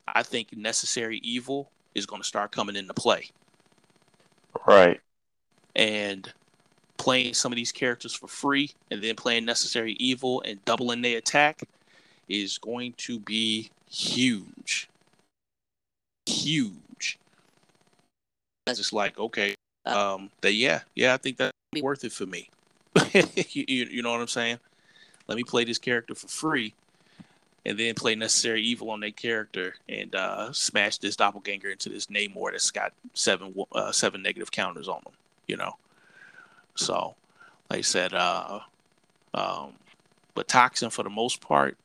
[0.06, 3.30] I think necessary evil is going to start coming into play,
[4.66, 5.00] Right.
[5.74, 6.30] and
[7.02, 11.18] playing some of these characters for free, and then playing necessary evil and doubling their
[11.18, 11.62] attack
[12.28, 14.88] is going to be huge,
[16.26, 17.18] huge.
[18.68, 22.26] It's just like okay, um, that yeah, yeah, I think that'd be worth it for
[22.26, 22.48] me.
[23.12, 24.60] you, you, you know what I'm saying?
[25.26, 26.72] Let me play this character for free,
[27.66, 32.06] and then play necessary evil on that character and uh, smash this doppelganger into this
[32.06, 35.14] Namor that's got seven uh, seven negative counters on them.
[35.48, 35.74] You know,
[36.74, 37.14] so
[37.70, 38.60] like I said, uh,
[39.34, 39.72] um,
[40.34, 41.76] but toxin for the most part.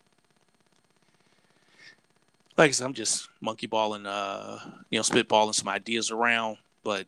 [2.57, 7.05] Like I said, I'm just monkey balling, uh, you know, spitballing some ideas around, but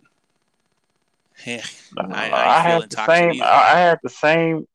[1.46, 1.62] eh,
[1.98, 3.32] No, I- I I, have the same.
[3.34, 3.44] either.
[3.46, 4.68] I, have the same.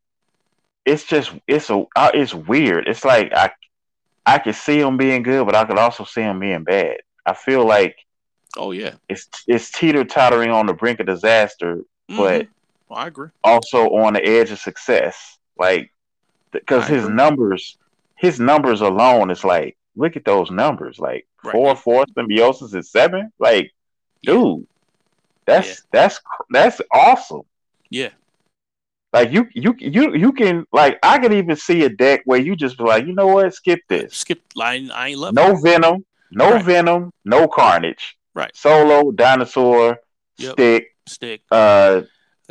[0.84, 2.88] It's just it's a uh, it's weird.
[2.88, 3.50] It's like I
[4.26, 6.98] I could see him being good, but I could also see him being bad.
[7.24, 7.96] I feel like
[8.56, 12.48] oh yeah, it's it's teeter tottering on the brink of disaster, But-
[12.90, 12.96] Mhm.
[12.96, 13.28] I agree.
[13.42, 15.38] also on the edge of success.
[15.58, 15.92] Like
[16.52, 17.14] because his agree.
[17.16, 17.76] numbers,
[18.16, 20.98] his numbers alone, is like look at those numbers.
[20.98, 21.52] Like Right.
[21.52, 23.32] four four symbiosis is seven.
[23.38, 23.72] Like
[24.22, 24.66] dude,
[25.46, 25.74] that's Yeah.
[25.92, 26.20] that's
[26.50, 27.42] that's awesome.
[27.90, 28.10] Yeah,
[29.12, 32.56] Like you, you, you, you can like I could even see a deck where you
[32.56, 34.16] just be like, you know what, skip this.
[34.16, 34.90] skip line.
[34.90, 36.64] I ain't love No venom, no Right.
[36.64, 38.16] venom, no carnage.
[38.34, 38.50] Right.
[38.56, 39.98] Solo, dinosaur,
[40.38, 40.52] Yep.
[40.54, 41.42] stick, stick.
[41.52, 42.02] uh,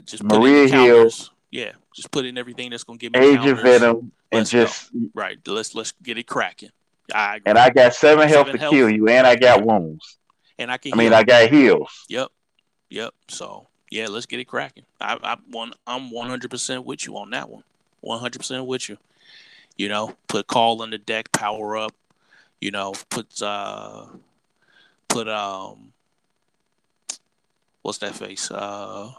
[0.06, 1.10] Just put Maria in Hill.
[1.52, 3.52] Yeah, just put in everything that's gonna give me Age counters.
[3.60, 3.98] of Venom,
[4.32, 4.64] and Let's go.
[4.64, 5.38] just Right.
[5.48, 6.70] Let's let's get it cracking.
[7.14, 7.50] I agree.
[7.50, 8.72] and I got seven health to health.
[8.74, 10.18] kill you, and I got wounds.
[10.58, 10.94] and I can.
[10.94, 11.14] I mean.
[11.14, 12.06] I got heals.
[12.10, 12.30] Yep.
[12.90, 13.14] Yep.
[13.30, 14.86] So yeah, let's get it cracking.
[15.00, 17.64] I, I one I'm 100 percent with you on that one.
[18.02, 18.98] 100 percent with you.
[19.78, 21.94] You know, put call on the deck, power up.
[22.62, 24.06] You know, put uh,
[25.08, 25.94] put um,
[27.84, 28.50] what's that face?
[28.50, 29.12] Uh,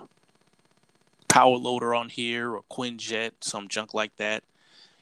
[1.35, 4.45] power loader on here or Quinjet, some junk like that.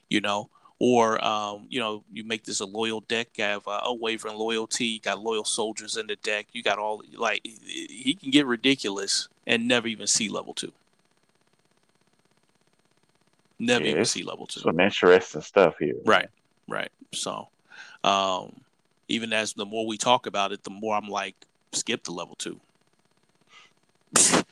[0.08, 0.48] You know.
[0.78, 3.28] Or um, you know, you make this a loyal deck.
[3.38, 4.86] Have uh, unwavering loyalty.
[4.86, 6.46] You got loyal soldiers in the deck.
[6.52, 10.72] You got all like he can get ridiculous and never even see level two.
[13.60, 14.60] Never Yeah, even see level two.
[14.60, 15.94] Some interesting stuff here.
[16.04, 16.30] Right,
[16.66, 16.90] right.
[17.12, 17.46] So,
[18.02, 18.56] um,
[19.06, 21.36] even as the more we talk about it, the more I'm like,
[21.70, 22.58] skip to level two.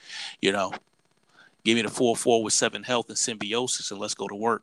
[0.41, 0.73] you know,
[1.65, 4.63] give me the four four with seven health and symbiosis, and let's go to work.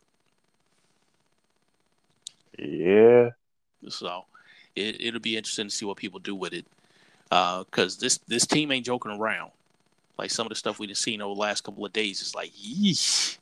[2.58, 3.30] Yeah.
[3.90, 4.26] So,
[4.76, 6.66] it, it'll be interesting to see what people do with it,
[7.30, 9.52] because this this team ain't joking around.
[10.18, 12.52] Like some of the stuff we've seen over the last couple of days is like,
[12.54, 13.38] yeesh.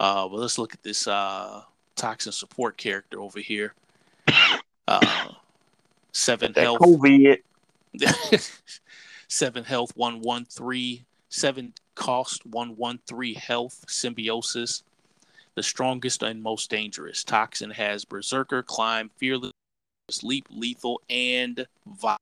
[0.00, 1.62] Uh, but let's look at this uh,
[1.96, 3.74] toxin support character over here.
[4.86, 5.32] Uh,
[6.12, 7.38] seven health, COVID.
[9.28, 14.82] seven health, one one three, seven cost, one one three health, symbiosis.
[15.54, 17.24] The strongest and most dangerous.
[17.24, 19.52] Toxin has berserker, climb, fearless,
[20.22, 22.20] leap, lethal, and violent.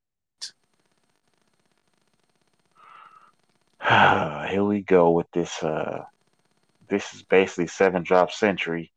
[4.49, 6.05] Here we go with this uh
[6.87, 8.91] this is basically seven drop Sentry.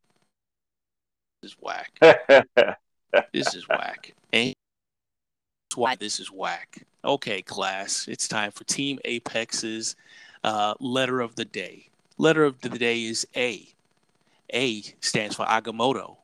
[1.43, 1.91] This is whack.
[3.33, 4.15] this is whack.
[4.33, 4.55] And
[5.77, 6.85] why this is whack.
[7.05, 9.97] Okay, class, it's time for Team Apex's
[10.45, 11.89] uh, letter of the day.
[12.19, 13.67] Letter of the day is A.
[14.53, 16.17] A stands for Agamotto.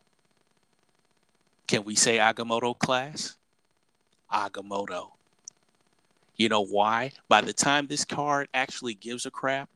[1.67, 3.37] Can we say Agamotto class?
[4.33, 5.13] Agamotto.
[6.37, 7.13] You know why?
[7.29, 9.71] By the time this card actually gives a crap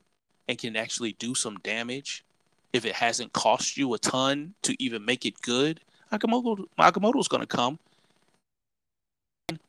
[0.49, 2.25] and can actually do some damage,
[2.73, 5.81] if it hasn't cost you a ton to even make it good,
[6.13, 7.79] Agamotto Agamotto's going to come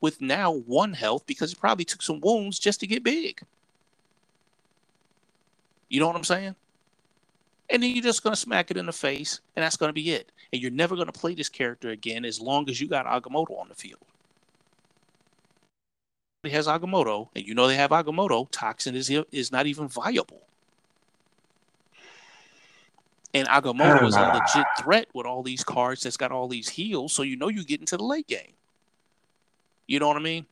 [0.02, 3.42] with now one health because he probably took some wounds just to get big.
[5.90, 6.56] You know what I'm saying?
[7.70, 9.94] And then you're just going to smack it in the face, and that's going to
[9.94, 10.32] be it.
[10.52, 13.58] And you're never going to play this character again as long as you got Agamotto
[13.58, 14.02] on the field.
[16.44, 20.42] He has Agamotto, and you know they have Agamotto, Toxin is is not even viable.
[23.34, 24.34] And Agamotto is a ah.
[24.40, 27.64] legit threat with all these cards that's got all these heals, so you know you
[27.64, 28.54] get into the late game.
[29.92, 30.46] You know what I mean?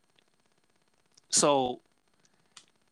[1.30, 1.80] So,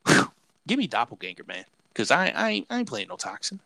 [0.08, 0.32] whew,
[0.68, 3.60] give me Doppelganger, man, because I, I ain't, I ain't playing no Toxin.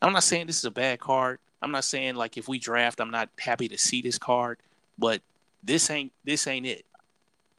[0.00, 1.40] I'm not saying this is a bad card.
[1.60, 4.60] I'm not saying like if we draft, I'm not happy to see this card,
[4.96, 5.20] but
[5.62, 6.86] this ain't this ain't it.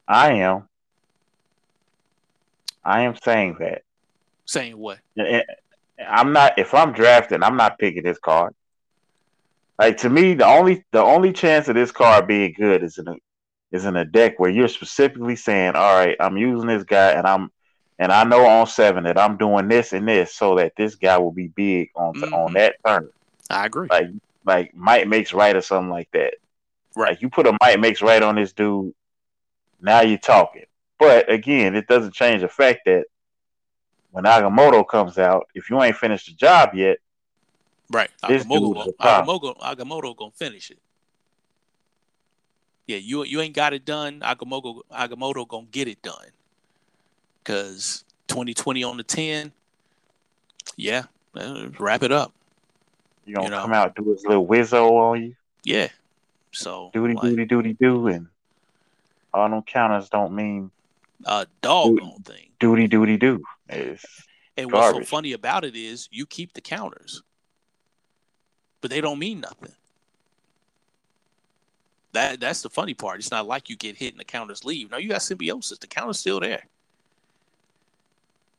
[0.08, 0.64] I am.
[2.84, 3.82] I am saying that.
[4.44, 4.98] Saying what?
[6.04, 6.58] I'm not.
[6.58, 8.56] If I'm drafting, I'm not picking this card.
[9.78, 13.06] Like to me, the only the only chance of this card being good is in
[13.06, 13.14] a
[13.72, 17.26] is in a deck where you're specifically saying, "All right, I'm using this guy, and
[17.26, 17.50] I'm
[17.98, 21.18] and I know on seven that I'm doing this and this so that this guy
[21.18, 22.34] will be big on mm-hmm.
[22.34, 23.10] on that turn."
[23.50, 23.88] I agree.
[23.90, 24.08] Like
[24.44, 26.34] like might makes right or something like that.
[26.94, 27.10] Right.
[27.10, 28.94] Like you put a might makes right on this dude,
[29.80, 30.64] now you're talking.
[30.98, 33.04] But again, it doesn't change the fact that
[34.12, 36.98] when Agamotto comes out, if you ain't finished the job yet,
[37.90, 40.78] right, this Agamotto, Agamotto, Agamotto gonna finish it.
[42.86, 44.20] Yeah, you you ain't got it done.
[44.20, 46.30] Agamotto Agamotto gonna get it done.
[47.44, 49.52] Cause 2020 on the 10,
[50.76, 51.04] yeah,
[51.36, 52.32] uh, wrap it up.
[53.24, 53.62] You gonna you know?
[53.62, 55.36] come out do his little wizzo on you?
[55.64, 55.88] Yeah.
[56.52, 58.28] So duty like, duty duty do and
[59.34, 60.70] all them counters don't mean
[61.24, 62.50] a doggone thing.
[62.58, 63.42] Duty duty do.
[63.68, 64.04] It's
[64.56, 64.94] and garbage.
[64.96, 67.22] what's so funny about it is you keep the counters,
[68.80, 69.72] but they don't mean nothing.
[72.16, 73.18] That that's the funny part.
[73.18, 74.90] It's not like you get hit and the counters leave.
[74.90, 75.76] No, you got symbiosis.
[75.76, 76.66] The counter's still there.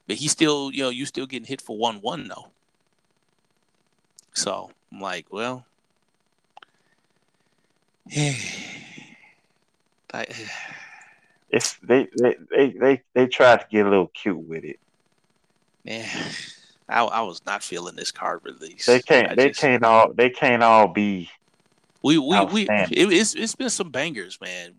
[0.06, 2.50] But he's still, you know, you still getting hit for one one though.
[4.36, 5.66] So I'm like, well,
[8.16, 8.38] I,
[11.50, 14.80] it's they, they they they they tried to get a little cute with it.
[15.84, 16.08] Man,
[16.90, 18.86] I, I was not feeling this card release.
[18.86, 19.32] They can't.
[19.32, 20.14] I they just, can't all.
[20.14, 21.32] They can't all be.
[22.04, 22.68] We we we.
[22.70, 24.76] It, it's it's been some bangers, man.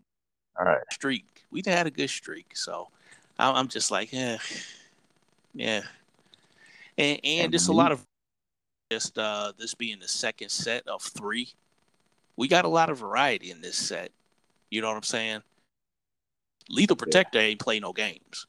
[0.58, 0.80] All right.
[0.92, 1.24] Streak.
[1.50, 2.88] We had a good streak, so
[3.38, 4.38] I'm, I'm just like, yeah,
[5.54, 5.82] yeah,
[6.96, 8.04] and and, and just a lot of
[8.90, 11.48] just uh this being the second set of three.
[12.36, 14.10] We got a lot of variety in this set.
[14.70, 15.42] You know what I'm saying?
[16.68, 17.46] Lethal Protector yeah.
[17.46, 18.46] ain't play no games.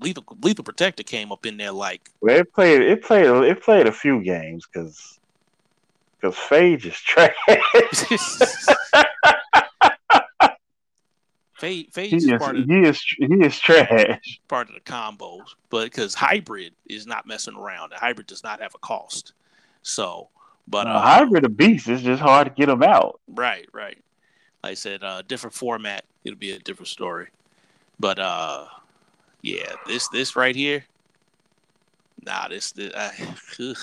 [0.00, 3.86] Lethal Lethal Protector came up in there like well, it played it played it played
[3.86, 5.15] a few games because
[6.20, 7.34] because Phage is trash.
[11.60, 14.40] Phage, Phage is, is, part of he is he is trash.
[14.46, 17.92] Part of the combos, but because hybrid is not messing around.
[17.92, 19.32] The hybrid does not have a cost.
[19.82, 20.28] So,
[20.68, 21.88] but uh, hybrid a beast.
[21.88, 23.20] It's just hard to get them out.
[23.28, 23.96] Right, right.
[24.62, 27.28] Like I said, uh, different format, it'll be a different story.
[27.98, 28.66] But uh,
[29.40, 30.84] yeah, this this right here,
[32.24, 33.12] nah, this, this I,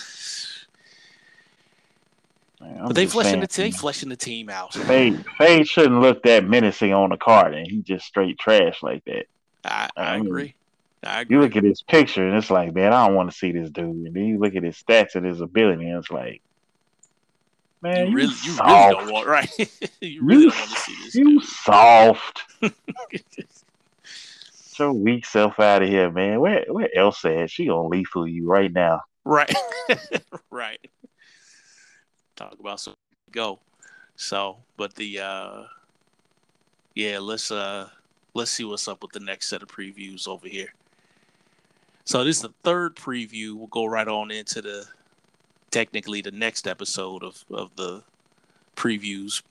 [2.63, 4.71] Man, but they fleshing the they fleshing the team out.
[4.71, 9.03] Phage Phage shouldn't look that menacing on the card, and he just straight trash like
[9.05, 9.25] that.
[9.65, 10.55] I, I, I mean, agree.
[11.03, 11.35] I agree.
[11.35, 13.69] You look at his picture, and it's like, man, I don't want to see this
[13.69, 13.85] dude.
[13.85, 16.41] And then you look at his stats and his ability, and it's like,
[17.83, 19.49] Man, you, really, you really don't want right.
[20.01, 21.15] you really you, don't want to see this.
[21.15, 21.43] You dude.
[21.43, 22.43] soft.
[23.11, 23.25] Get
[24.79, 26.39] your weak self out of here, man.
[26.39, 27.51] Where where Elsa at?
[27.51, 29.01] She gonna lethal you right now.
[29.25, 29.53] Right.
[30.49, 30.79] right.
[32.35, 32.93] Talk about some
[33.31, 33.59] go.
[34.15, 35.63] So, but the uh
[36.95, 37.89] yeah, let's uh
[38.33, 40.73] let's see what's up with the next set of previews over here.
[42.05, 43.55] So this is the third preview.
[43.55, 44.85] We'll go right on into the
[45.71, 48.03] technically the next episode of, of the
[48.75, 49.41] previews.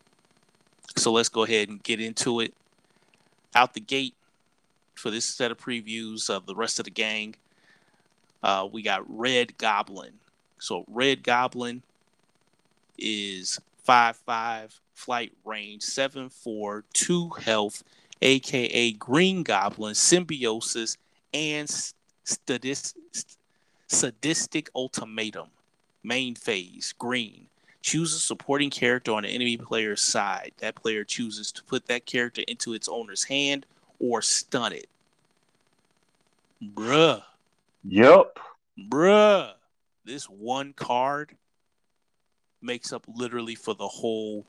[0.97, 2.55] So let's go ahead and get into it.
[3.55, 4.15] Out the gate
[4.95, 7.35] for this set of previews of the rest of the gang.
[8.43, 10.13] Uh, we got Red Goblin.
[10.59, 11.83] So Red Goblin
[12.99, 17.83] is five five flight range, seven four, two health,
[18.21, 20.97] aka Green Goblin, symbiosis,
[21.35, 21.69] and
[22.25, 23.03] sadistic,
[23.87, 25.49] sadistic ultimatum.
[26.05, 27.47] Main phase, green.
[27.81, 30.53] Choose a supporting character on the enemy player's side.
[30.59, 33.67] That player chooses to put that character into its owner's hand
[33.99, 34.87] or stun it.
[36.63, 37.23] Bruh.
[37.85, 38.39] Yep.
[38.89, 39.53] Bruh.
[40.05, 41.37] This one card
[42.63, 44.45] makes up literally for the whole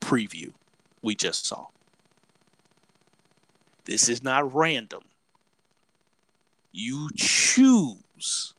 [0.00, 0.52] preview
[1.02, 1.66] we just saw.
[3.84, 5.02] This is not random.
[6.72, 8.54] You choose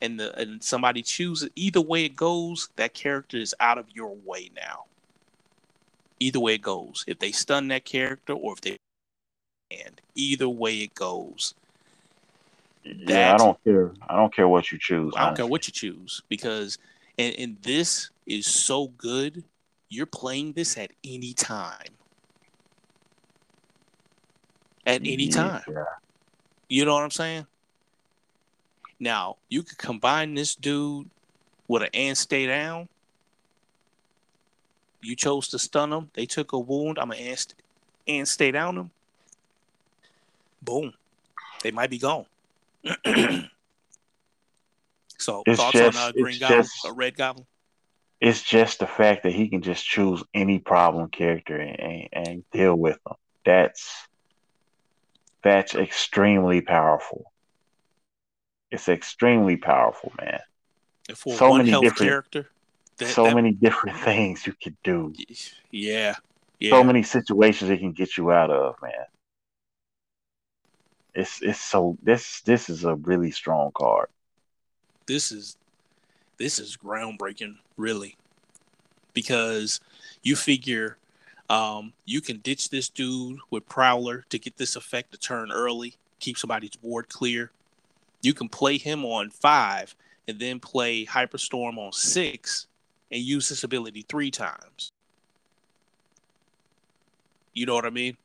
[0.00, 4.14] and the and somebody chooses either way it goes, that character is out of your
[4.24, 4.84] way now.
[6.20, 8.76] Either way it goes, if they stun that character or if they
[9.70, 11.54] and either way it goes.
[12.86, 13.92] Yeah, I don't care.
[14.08, 15.12] I don't care what you choose.
[15.16, 15.42] I don't honestly.
[15.42, 16.78] care what you choose because
[17.18, 19.44] and, and this is so good.
[19.88, 21.94] You're playing this at any time.
[24.84, 25.62] At any time.
[25.68, 25.84] Yeah.
[26.68, 27.46] You know what I'm saying?
[28.98, 31.08] Now, you could combine this dude
[31.68, 32.88] with an and stay down.
[35.02, 36.10] You chose to stun them.
[36.14, 36.98] They took a wound.
[36.98, 37.54] I'm an and,
[38.08, 38.90] and stay down them.
[40.62, 40.92] Boom.
[41.62, 42.26] They might be gone.
[45.18, 47.46] so it's thoughts just, on uh, Green Goblin, just, a Red Goblin?
[48.20, 52.50] It's just the fact that he can just choose any problem character and, and, and
[52.50, 53.16] deal with them.
[53.44, 54.06] That's
[55.42, 57.32] that's extremely powerful.
[58.70, 60.40] It's extremely powerful, man.
[61.14, 62.50] so many different character,
[62.98, 65.12] that, so that, many different things you could do.
[65.70, 66.16] Yeah,
[66.58, 66.70] yeah.
[66.70, 68.92] So many situations it can get you out of, man.
[71.16, 74.08] It's it's so this this is a really strong card.
[75.06, 75.56] This is
[76.38, 78.16] this is groundbreaking, really,
[79.14, 79.80] because
[80.22, 80.98] you figure
[81.48, 85.96] um, you can ditch this dude with Prowler to get this effect to turn early,
[86.20, 87.50] keep somebody's board clear
[88.26, 89.94] you can play him on five
[90.26, 92.66] and then play Hyperstorm on six
[93.12, 94.90] and use this ability three times.
[97.54, 98.16] You know what I mean?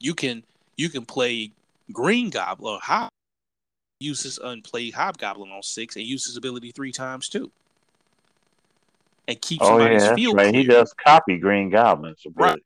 [0.00, 0.42] You can
[0.76, 1.52] you can play
[1.92, 3.10] Green Goblin or Hob
[4.00, 7.50] use this unplay Hobgoblin on six and use his ability three times too.
[9.26, 10.50] And keep oh, somebody's yeah, field right.
[10.50, 10.62] Clear.
[10.62, 12.62] He does copy Green Goblin's abilities.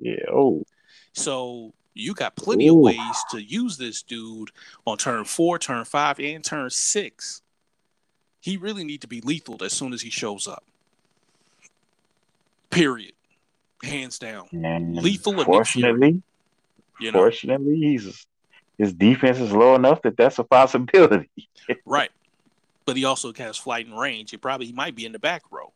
[0.00, 0.16] Right.
[0.18, 0.30] Yeah.
[0.32, 0.64] Oh.
[1.12, 2.76] So you got plenty Ooh.
[2.76, 4.50] of ways to use this dude
[4.84, 7.42] on turn four, turn five, and turn six.
[8.40, 10.64] He really need to be lethal as soon as he shows up.
[12.70, 13.12] Period.
[13.84, 14.48] Hands down.
[14.52, 15.44] And lethal.
[15.44, 16.22] Fortunately,
[17.02, 17.18] you know?
[17.18, 18.26] fortunately, he's
[18.78, 21.28] his defense is low enough that that's a possibility.
[21.84, 22.10] right,
[22.84, 24.30] but he also has flight and range.
[24.30, 25.72] He probably he might be in the back row.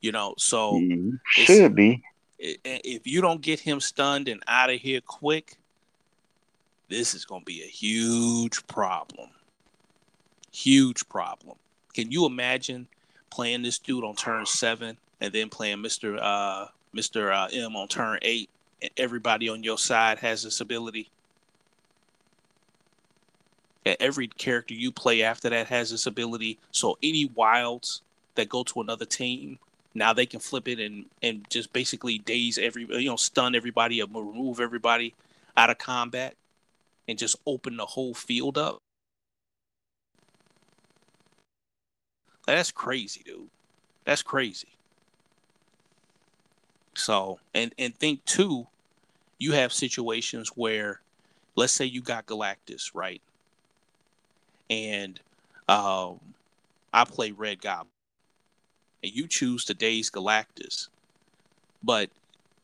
[0.00, 2.02] You know, so he should be
[2.42, 5.56] if you don't get him stunned and out of here quick,
[6.88, 9.30] this is going to be a huge problem.
[10.50, 11.56] Huge problem.
[11.94, 12.88] Can you imagine
[13.30, 17.88] playing this dude on turn seven and then playing Mister uh, Mister uh, M on
[17.88, 18.50] turn eight,
[18.96, 21.10] everybody on your side has this ability?
[23.84, 26.58] Every character you play after that has this ability.
[26.70, 28.02] So any wilds
[28.36, 29.58] that go to another team
[29.94, 34.00] now they can flip it and and just basically daze every you know stun everybody
[34.00, 35.14] or remove everybody
[35.56, 36.34] out of combat
[37.08, 38.78] and just open the whole field up.
[42.46, 43.48] That's crazy, dude.
[44.04, 44.68] That's crazy.
[46.94, 48.66] So, and and think too,
[49.42, 51.00] you have situations where,
[51.56, 53.20] let's say you got Galactus, right?
[54.70, 55.18] And
[55.68, 56.20] um,
[56.92, 57.88] I play Red Goblin
[59.02, 60.86] and you choose to daze Galactus.
[61.82, 62.08] But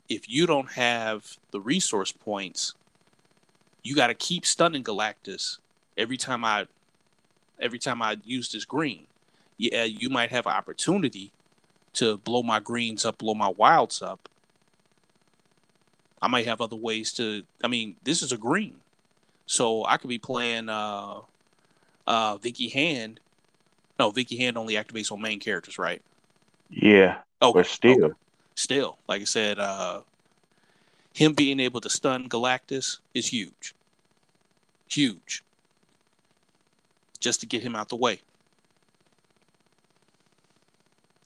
[0.09, 2.75] if you don't have the resource points,
[3.83, 5.59] you got to keep stunning Galactus
[5.97, 6.69] every time I
[7.61, 9.09] every time I use this green.
[9.57, 11.33] Yeah, you might have an opportunity
[11.95, 14.29] to blow my greens up, blow my wilds up.
[16.21, 17.43] I might have other ways to.
[17.63, 18.75] I mean, this is a green,
[19.47, 21.21] so I could be playing uh,
[22.07, 23.21] uh, Vicky Hand.
[23.99, 26.03] No, Vicky Hand only activates on main characters, right?
[26.71, 27.19] Yeah.
[27.41, 28.15] Oh, but still, okay.
[28.55, 30.01] still, like I said, uh,
[31.15, 33.75] him being able to stun Galactus is huge.
[34.89, 35.43] Huge.
[37.21, 38.21] Just to get him out the way.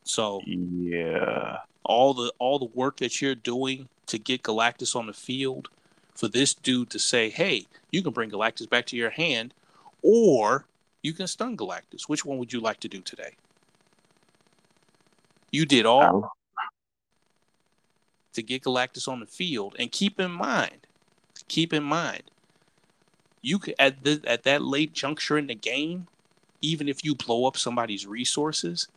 [0.05, 5.12] So yeah, all the all the work that you're doing to get Galactus on the
[5.12, 5.68] field
[6.14, 9.55] for this dude to say, hey, you can bring Galactus back to your hand,
[10.03, 10.66] or
[11.03, 12.09] you can stun Galactus.
[12.09, 13.35] Which one would you like to do today?
[15.51, 16.28] You did all oh.
[18.35, 20.87] to get Galactus on the field, and keep in mind,
[21.49, 22.24] keep in mind,
[23.43, 26.07] you could at the, at that late juncture in the game,
[26.61, 28.89] even if you blow up somebody's resources,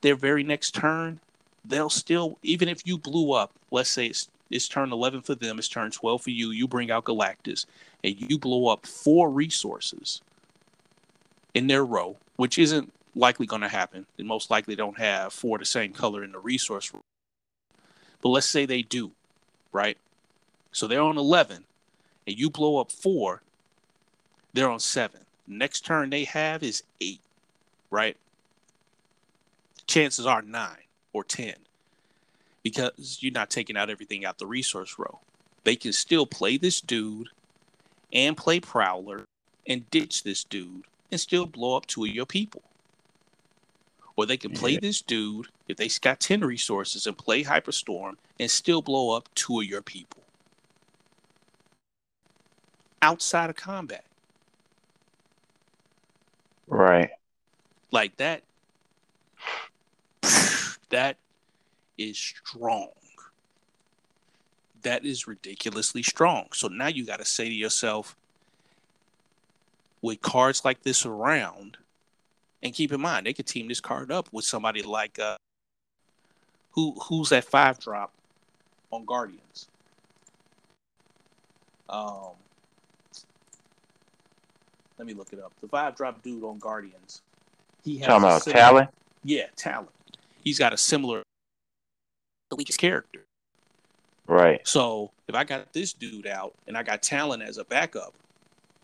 [0.00, 1.20] their very next turn,
[1.64, 5.58] they'll still even if you blew up, let's say it's it's turn 11 for them,
[5.58, 7.66] it's turn 12 for you, you bring out Galactus,
[8.02, 10.22] and you blow up four resources
[11.54, 14.06] in their row, which isn't likely going to happen.
[14.16, 16.92] They most likely don't have four the same color in the resource.
[16.92, 17.00] Row.
[18.22, 19.12] But let's say they do,
[19.72, 19.96] right?
[20.72, 21.64] So they're on 11,
[22.26, 23.42] and you blow up four,
[24.52, 25.20] they're on seven.
[25.46, 27.20] Next turn they have is eight,
[27.90, 28.16] right?
[29.86, 31.54] Chances are nine or 10
[32.62, 35.20] because you're not taking out everything out the resource row.
[35.64, 37.28] They can still play this dude
[38.12, 39.24] and play Prowler
[39.66, 42.62] and ditch this dude and still blow up two of your people.
[44.16, 44.80] Or they can play yeah.
[44.82, 49.60] this dude if they got 10 resources and play Hyperstorm and still blow up two
[49.60, 50.22] of your people.
[53.02, 54.04] Outside of combat.
[56.66, 57.10] Right.
[57.90, 58.42] Like that.
[60.90, 61.16] That
[61.96, 62.90] is strong.
[64.82, 66.48] That is ridiculously strong.
[66.52, 68.16] So now you got to say to yourself,
[70.02, 71.76] with cards like this around,
[72.62, 75.36] and keep in mind they could team this card up with somebody like uh,
[76.72, 78.12] who who's that five drop
[78.90, 79.68] on Guardians.
[81.88, 82.32] Um,
[84.98, 85.52] let me look it up.
[85.60, 87.22] The five drop dude on Guardians.
[87.84, 88.88] He has talking about Talon.
[89.24, 89.88] Yeah, Talon.
[90.42, 91.22] He's got a similar
[92.50, 93.24] the weakest character.
[94.26, 94.66] Right.
[94.66, 98.12] So if I got this dude out and I got Talon as a backup,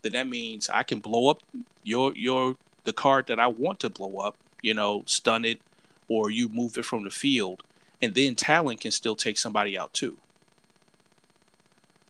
[0.01, 1.41] then that means I can blow up
[1.83, 5.59] your your the card that I want to blow up, you know, stun it,
[6.07, 7.63] or you move it from the field,
[8.01, 10.17] and then Talon can still take somebody out too.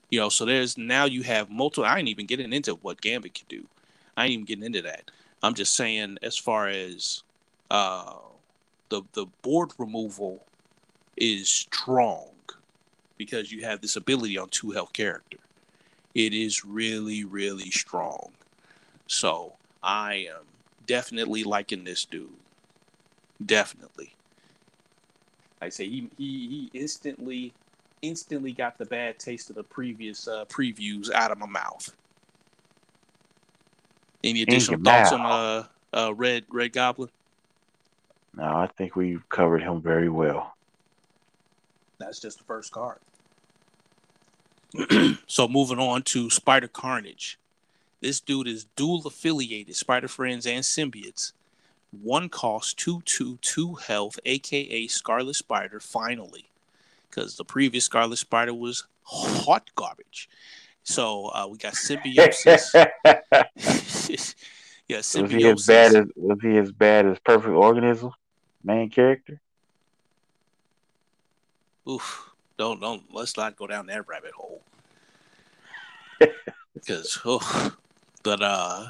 [0.09, 1.85] You know, so there's now you have multiple.
[1.85, 3.65] I ain't even getting into what Gambit can do.
[4.15, 5.11] I ain't even getting into that.
[5.43, 7.23] I'm just saying, as far as
[7.69, 8.13] uh,
[8.89, 10.43] the the board removal
[11.15, 12.29] is strong
[13.17, 15.37] because you have this ability on two health character.
[16.13, 18.31] It is really, really strong.
[19.07, 20.45] So I am
[20.85, 22.29] definitely liking this dude.
[23.43, 24.13] Definitely.
[25.61, 27.53] I say he he he instantly
[28.01, 31.93] instantly got the bad taste of the previous uh, previews out of my mouth.
[34.23, 35.63] Any additional thoughts on uh,
[35.93, 37.09] uh Red Red Goblin?
[38.37, 40.55] No, I think we've covered him very well.
[41.97, 42.99] That's just the first card.
[45.27, 47.39] so moving on to Spider Carnage.
[47.99, 51.33] This dude is dual affiliated, Spider Friends and Symbiotes.
[51.89, 56.45] One cost, two, two, two health, aka Scarlet Spider, finally.
[57.09, 60.29] Because the previous Scarlet Spider was hot garbage.
[60.83, 62.71] So uh, we got symbiosis.
[64.87, 65.07] yeah, symbiosis.
[65.07, 68.11] Was he as bad as was he as bad as Perfect Organism,
[68.67, 69.41] main character?
[71.87, 74.61] oof, don't don't let's not go down that rabbit hole.
[76.73, 77.73] because oh,
[78.23, 78.87] but uh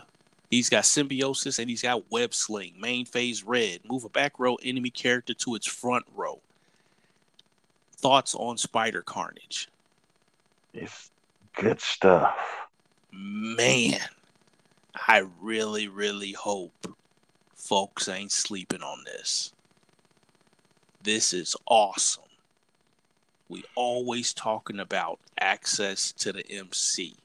[0.49, 4.55] he's got symbiosis and he's got web sling, main phase red, move a back row
[4.63, 6.41] enemy character to its front row.
[7.97, 9.69] Thoughts on Spider Carnage?
[10.73, 11.09] It's
[11.55, 12.35] good stuff.
[13.11, 13.99] Man,
[15.07, 16.95] I really, really hope
[17.55, 19.51] folks ain't sleeping on this.
[21.07, 22.25] This is awesome
[23.47, 27.15] we always talking about access to the MC.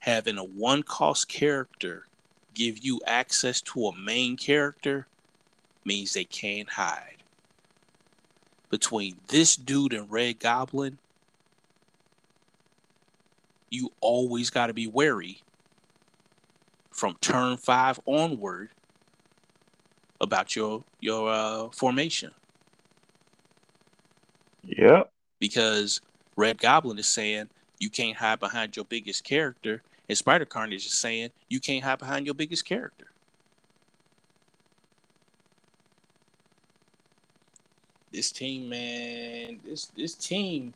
[0.00, 2.06] Having a one cost character
[2.52, 5.06] give you access to a main character
[5.86, 7.22] means they can't hide.
[8.68, 10.98] Between this dude and Red Goblin,
[13.70, 15.40] you always got to be wary
[16.90, 18.68] from turn five onward
[20.20, 22.32] about your your uh, formation.
[24.64, 25.10] Yep.
[25.38, 26.00] Because
[26.36, 27.48] Red Goblin is saying
[27.78, 31.98] you can't hide behind your biggest character, and Spider Carnage is saying you can't hide
[31.98, 33.06] behind your biggest character.
[38.12, 40.74] This team, man, this this team,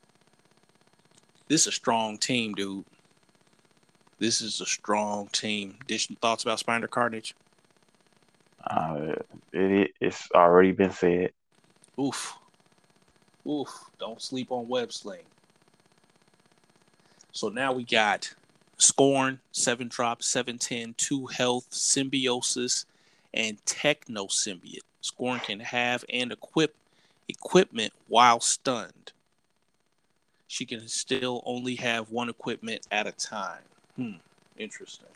[1.48, 2.84] this is a strong team, dude.
[4.18, 5.78] This is a strong team.
[5.82, 7.34] Additional thoughts about Spider Carnage?
[8.64, 9.14] Uh,
[9.52, 11.32] it, it's already been said.
[11.98, 12.34] Oof.
[13.46, 15.24] Oof, don't sleep on web sling.
[17.32, 18.34] So now we got
[18.76, 22.84] Scorn, 7 drop, 710, 2 health, symbiosis,
[23.34, 24.80] and techno symbiote.
[25.00, 26.74] Scorn can have and equip
[27.28, 29.12] equipment while stunned.
[30.46, 33.62] She can still only have one equipment at a time.
[33.96, 34.12] Hmm,
[34.58, 35.08] interesting.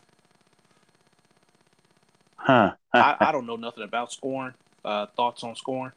[2.37, 2.73] Huh.
[2.93, 4.53] I, I don't know nothing about Scorn.
[4.85, 5.91] Uh, thoughts on Scorn?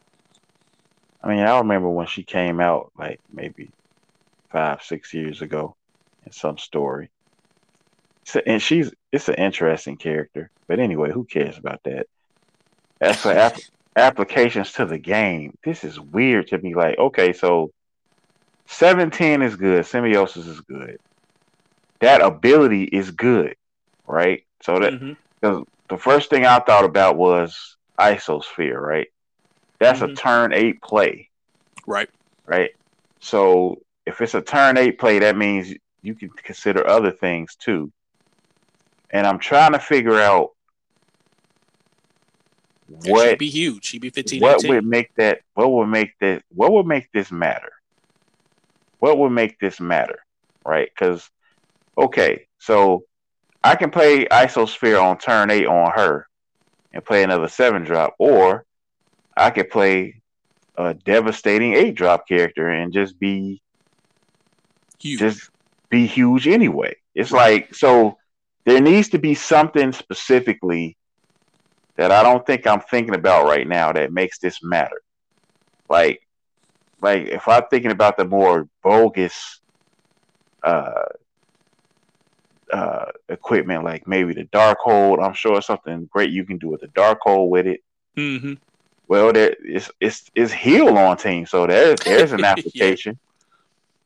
[1.22, 3.70] I mean, I remember when she came out, like maybe
[4.50, 5.76] five, six years ago,
[6.24, 7.10] in some story.
[8.24, 12.06] So, and she's it's an interesting character, but anyway, who cares about that?
[13.00, 13.58] As for ap-
[13.96, 16.74] applications to the game, this is weird to me.
[16.74, 17.72] Like, okay, so
[18.66, 20.98] seventeen is good, symbiosis is good.
[22.00, 23.56] That ability is good,
[24.06, 24.44] right?
[24.62, 25.62] So that mm-hmm.
[25.90, 29.08] The first thing I thought about was isosphere, right?
[29.80, 30.12] That's mm-hmm.
[30.12, 31.28] a turn eight play.
[31.86, 32.08] Right.
[32.46, 32.70] Right.
[33.18, 37.92] So if it's a turn eight play, that means you can consider other things too.
[39.10, 40.50] And I'm trying to figure out
[42.86, 43.84] what would be huge.
[43.84, 44.40] She'd be 15.
[44.40, 44.74] What 18.
[44.74, 45.40] would make that?
[45.54, 46.44] What would make that?
[46.50, 47.72] What would make this matter?
[49.00, 50.20] What would make this matter?
[50.64, 50.88] Right?
[50.94, 51.28] Because
[51.98, 53.04] okay, so
[53.62, 56.26] I can play Isosphere on turn eight on her
[56.92, 58.64] and play another seven drop, or
[59.36, 60.22] I could play
[60.76, 63.60] a devastating eight drop character and just be
[64.98, 65.18] huge.
[65.18, 65.50] just
[65.90, 66.96] be huge anyway.
[67.14, 68.16] It's like so
[68.64, 70.96] there needs to be something specifically
[71.96, 75.02] that I don't think I'm thinking about right now that makes this matter.
[75.88, 76.20] Like
[77.02, 79.60] like if I'm thinking about the more bogus
[80.62, 81.04] uh
[82.72, 86.88] uh equipment like maybe the Darkhold, I'm sure something great you can do with the
[86.88, 87.82] Darkhold with it.
[88.16, 88.54] Mm-hmm.
[89.08, 93.18] Well, there it's it's it's heal on team, so there's there's an application.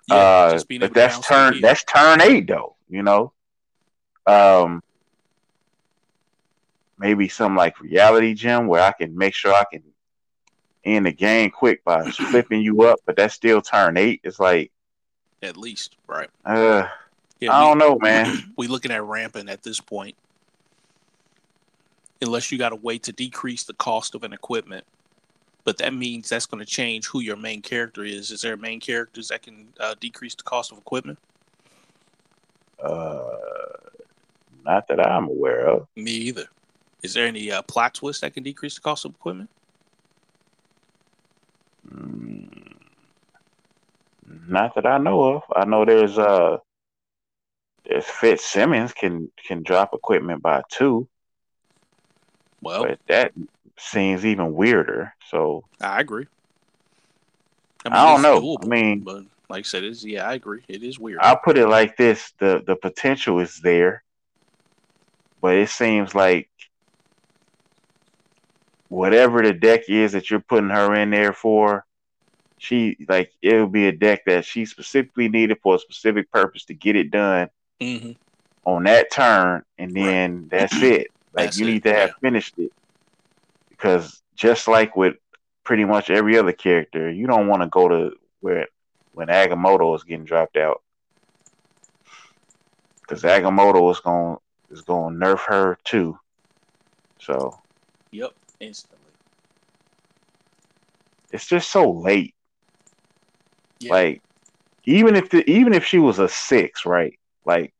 [0.08, 0.14] yeah.
[0.14, 3.32] uh, but that's turn that's turn eight though, you know.
[4.26, 4.82] Um,
[6.98, 9.82] maybe some like reality gem where I can make sure I can
[10.84, 14.20] end the game quick by flipping you up, but that's still turn eight.
[14.24, 14.72] It's like
[15.42, 16.30] at least right.
[16.44, 16.88] Uh,
[17.41, 18.53] yeah, I we, don't know, man.
[18.57, 20.16] We looking at ramping at this point
[22.22, 24.85] unless you got a way to decrease the cost of an equipment.
[25.64, 28.30] But that means that's going to change who your main character is.
[28.30, 31.18] Is there main characters that can uh, decrease the cost of equipment?
[32.82, 33.22] Uh,
[34.64, 35.87] not that I'm aware of.
[35.97, 36.47] Me either.
[37.03, 39.49] Is there any uh, plot twist that can decrease the cost of equipment?
[41.91, 42.74] Mm,
[44.49, 45.43] not that I know of.
[45.55, 46.59] I know there's uh,
[47.87, 51.09] there's Fitzsimmons can can drop equipment by two.
[52.61, 53.32] Well, but that
[53.78, 55.14] seems even weirder.
[55.30, 56.26] So I agree.
[57.85, 58.41] I, mean, I don't know.
[58.41, 60.62] Doable, I mean, but like I said, is yeah, I agree.
[60.68, 61.18] It is weird.
[61.20, 64.03] I'll put it like this: the the potential is there,
[65.43, 66.49] but it seems like
[68.89, 71.85] whatever the deck is that you're putting her in there for,
[72.57, 76.64] she like it will be a deck that she specifically needed for a specific purpose
[76.64, 77.51] to get it done
[77.81, 78.12] mm-hmm.
[78.64, 80.51] on that turn, and then right.
[80.51, 81.09] that's it.
[81.33, 82.14] Like That's you need to have yeah.
[82.20, 82.72] finished it
[83.70, 85.16] because just like with
[85.64, 88.68] pretty much every other character, you don't want to go to where
[89.12, 90.83] when Agamotto is getting dropped out
[93.01, 94.39] because Agamotto is going
[94.70, 96.18] is going to nerf her too.
[97.20, 97.59] So,
[98.11, 98.99] yep, instantly.
[101.33, 102.35] It's just so late.
[103.81, 103.93] Yeah.
[103.93, 104.22] Like,
[104.85, 107.18] even if the even if she was a six, right?
[107.45, 107.74] Like,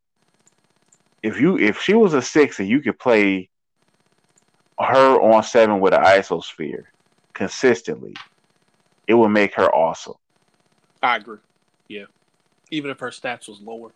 [1.23, 3.49] if you if she was a six and you could play
[4.79, 6.85] her on seven with an isosphere
[7.33, 8.15] consistently,
[9.07, 10.15] it would make her awesome.
[11.03, 11.39] I agree.
[11.89, 12.05] Yeah.
[12.71, 13.91] Even if her stats was lower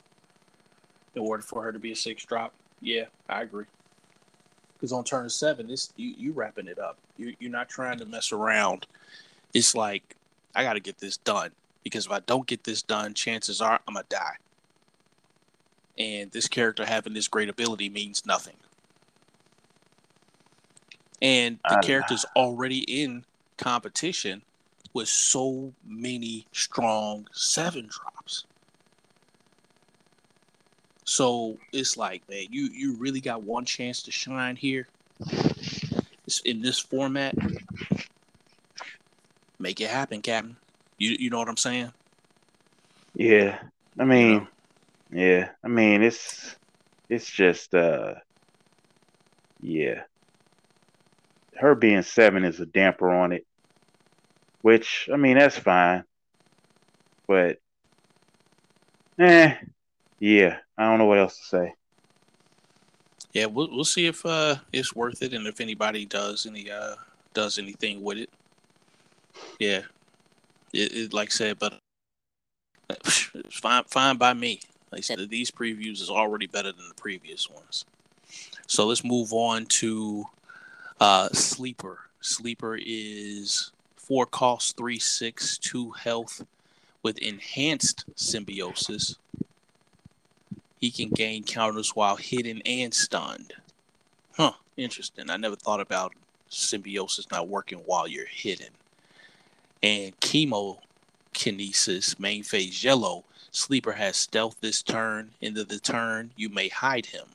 [1.14, 2.55] in order for her to be a six drop.
[2.81, 3.66] Yeah, I agree.
[4.75, 6.97] Because on turn seven, this you you wrapping it up.
[7.19, 8.87] You you're not trying to mess around.
[9.53, 10.16] It's like
[10.55, 11.51] I got to get this done
[11.83, 14.37] because if I don't get this done, chances are I'm gonna die
[15.99, 18.55] and this character having this great ability means nothing.
[21.21, 23.25] And the character's already in
[23.57, 24.43] competition
[24.95, 28.45] with so many strong seven drops.
[31.05, 34.87] So it's like, man, you you really got one chance to shine here.
[36.27, 37.35] It's in this format.
[39.59, 40.57] Make it happen, Captain.
[40.99, 41.93] You you know what I'm saying?
[43.15, 43.59] Yeah.
[43.99, 44.47] I mean,
[45.11, 46.57] yeah, I mean it's
[47.09, 48.15] it's just uh
[49.61, 50.03] yeah.
[51.57, 53.47] Her being seven is a damper on it.
[54.63, 56.05] Which I mean that's fine.
[57.27, 57.59] But
[59.19, 59.55] eh,
[60.19, 61.75] yeah, I don't know what else to say.
[63.33, 66.95] Yeah, we'll we'll see if uh it's worth it and if anybody does any uh
[67.35, 68.31] does anything with it.
[69.59, 69.83] Yeah,
[70.73, 71.81] it, it like I said, but
[72.91, 74.61] it's fine fine by me.
[74.91, 77.84] Like I said, these previews is already better than the previous ones.
[78.66, 80.24] So let's move on to
[81.01, 82.01] uh sleeper.
[82.20, 86.45] Sleeper is four cost, three six, two health
[87.03, 89.16] with enhanced symbiosis.
[90.80, 93.53] He can gain counters while hidden and stunned.
[94.36, 95.28] Huh, interesting.
[95.28, 96.14] I never thought about
[96.49, 98.68] symbiosis not working while you're hidden.
[99.82, 100.78] And chemo
[101.34, 103.24] kinesis, main phase yellow.
[103.51, 105.31] Sleeper has stealth this turn.
[105.41, 107.27] Into the turn, you may hide him.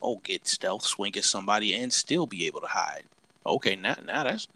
[0.00, 3.04] Oh, get stealth, swing at somebody, and still be able to hide.
[3.44, 4.46] Okay, now now that's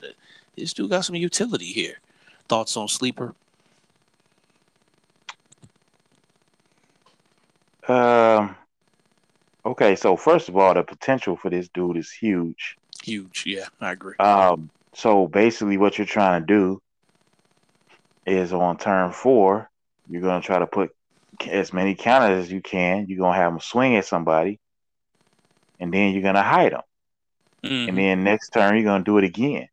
[0.57, 1.99] this dude got some utility here.
[2.49, 3.35] Thoughts on sleeper?
[7.89, 8.55] Um.
[9.65, 12.77] Okay, so first of all, the potential for this dude is huge.
[13.03, 14.17] Huge, yeah, I agree.
[14.17, 14.71] Um.
[14.95, 16.83] So basically, what you're trying to do
[18.27, 19.69] is on turn four,
[20.09, 20.95] you're gonna try to put
[21.49, 23.07] as many counters as you can.
[23.09, 24.61] You're gonna have them swing at somebody,
[25.81, 26.83] and then you're gonna hide them.
[27.65, 27.89] Mm-hmm.
[27.89, 29.69] And then next turn, you're gonna do it again.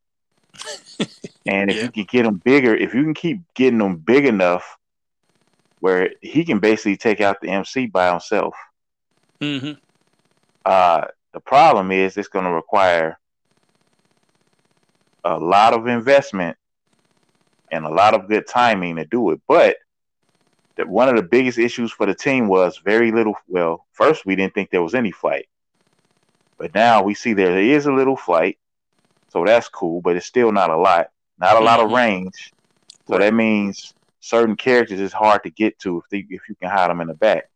[1.46, 1.84] and if yeah.
[1.84, 4.78] you can get them bigger, if you can keep getting them big enough
[5.80, 8.56] where he can basically take out the MC by himself.
[9.42, 9.74] Mm-hmm.
[10.66, 13.18] Uh, the problem is it's going to require
[15.24, 16.58] a lot of investment
[17.72, 19.42] and a lot of good timing to do it.
[19.48, 19.78] But
[20.80, 23.36] the, one of the biggest issues for the team was very little.
[23.48, 25.48] Well, first we didn't think there was any flight,
[26.58, 28.58] but now we see there is a little flight,
[29.28, 30.02] so that's cool.
[30.02, 31.10] But it's still not a lot.
[31.38, 31.66] Not a mm-hmm.
[31.66, 31.96] lot of mm-hmm.
[31.96, 32.54] range.
[33.08, 36.70] So that means certain characters is hard to get to if they, if you can
[36.70, 37.50] hide them in the back.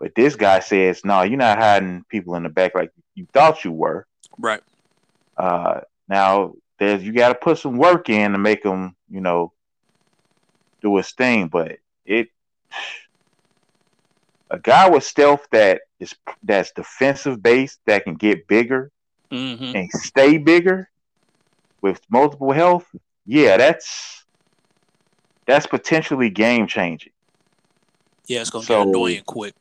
[0.00, 3.64] But this guy says, no, you're not hiding people in the back like you thought
[3.64, 4.06] you were.
[4.38, 4.62] Right.
[5.36, 9.52] Uh, now there's you got to put some work in to make them, you know,
[10.82, 11.48] do his thing.
[11.48, 12.28] But it,
[14.50, 18.90] a guy with stealth that is that's defensive based that can get bigger
[19.30, 19.76] mm-hmm.
[19.76, 20.88] and stay bigger
[21.80, 22.86] with multiple health.
[23.26, 24.24] Yeah, that's
[25.46, 27.12] that's potentially game changing.
[28.26, 29.54] Yeah, it's gonna so, get annoying quick.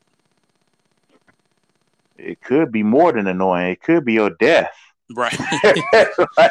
[2.18, 3.72] It could be more than annoying.
[3.72, 4.74] It could be your death.
[5.14, 5.38] Right.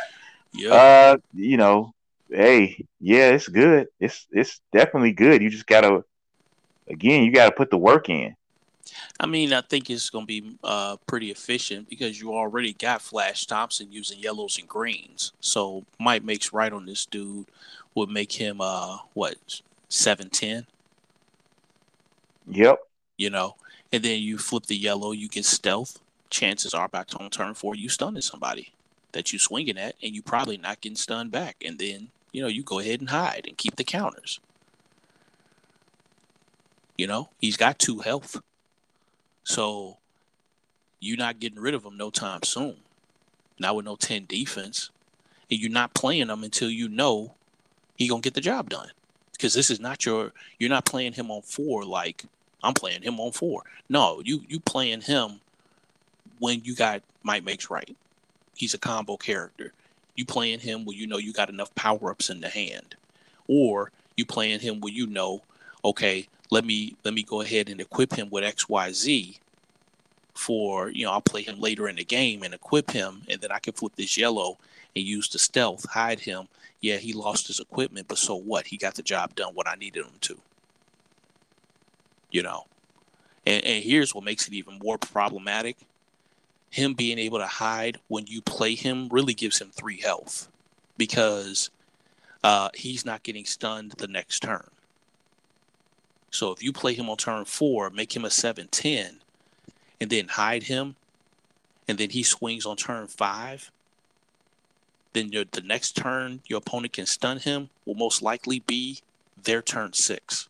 [0.53, 0.75] yeah.
[0.75, 1.95] Uh, you know,
[2.29, 3.89] hey, yeah, it's good.
[3.99, 5.43] It's it's definitely good.
[5.43, 6.05] You just gotta,
[6.89, 8.37] again, you gotta put the work in.
[9.21, 13.01] I mean, I think it's going to be uh, pretty efficient because you already got
[13.01, 15.33] Flash Thompson using yellows and greens.
[15.41, 17.47] So might makes right on this dude
[17.95, 19.37] would make him uh what
[19.89, 20.67] seven ten.
[22.49, 22.79] Yep.
[23.17, 23.57] You know,
[23.93, 26.01] and then you flip the yellow, you get stealth.
[26.31, 28.73] Chances are back on turn four, you stunning somebody
[29.13, 31.57] that you swinging at, and you probably not getting stunned back.
[31.65, 34.41] And then you know you go ahead and hide and keep the counters.
[37.03, 38.41] You know, he's got two health,
[39.43, 39.99] so
[41.01, 42.77] you're not getting rid of him no time soon.
[43.59, 44.91] Not with no ten defense,
[45.51, 47.35] and you're not playing him until you know
[47.97, 48.91] he gonna get the job done.
[49.33, 52.23] Because this is not your you're not playing him on four like
[52.63, 53.65] I'm playing him on four.
[53.89, 55.41] No, you you playing him
[56.39, 57.97] when you got might makes right.
[58.55, 59.73] He's a combo character.
[60.15, 62.95] You playing him when you know you got enough power ups in the hand,
[63.49, 65.43] or you playing him when you know,
[65.85, 69.39] okay, let me let me go ahead and equip him with X Y Z.
[70.35, 73.51] For you know, I'll play him later in the game and equip him, and then
[73.51, 74.59] I can flip this yellow
[74.95, 76.49] and use the stealth, hide him,
[76.83, 78.67] yeah, he lost his equipment, but so what?
[78.67, 80.39] He got the job done what I needed him to.
[82.31, 82.67] You know.
[83.47, 85.79] And, and here's what makes it even more problematic.
[86.71, 90.49] Him being able to hide when you play him really gives him three health
[90.99, 91.71] because
[92.45, 94.69] uh, he's not getting stunned the next turn.
[96.33, 99.21] So if you play him on turn four, make him a 7 10,
[100.01, 100.97] and then hide him,
[101.87, 103.71] and then he swings on turn five,
[105.13, 109.01] then your, the next turn your opponent can stun him will most likely be
[109.43, 110.49] their turn six.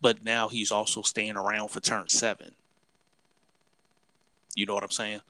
[0.00, 2.52] But now he's also staying around for turn seven.
[4.54, 5.20] You know what I'm saying?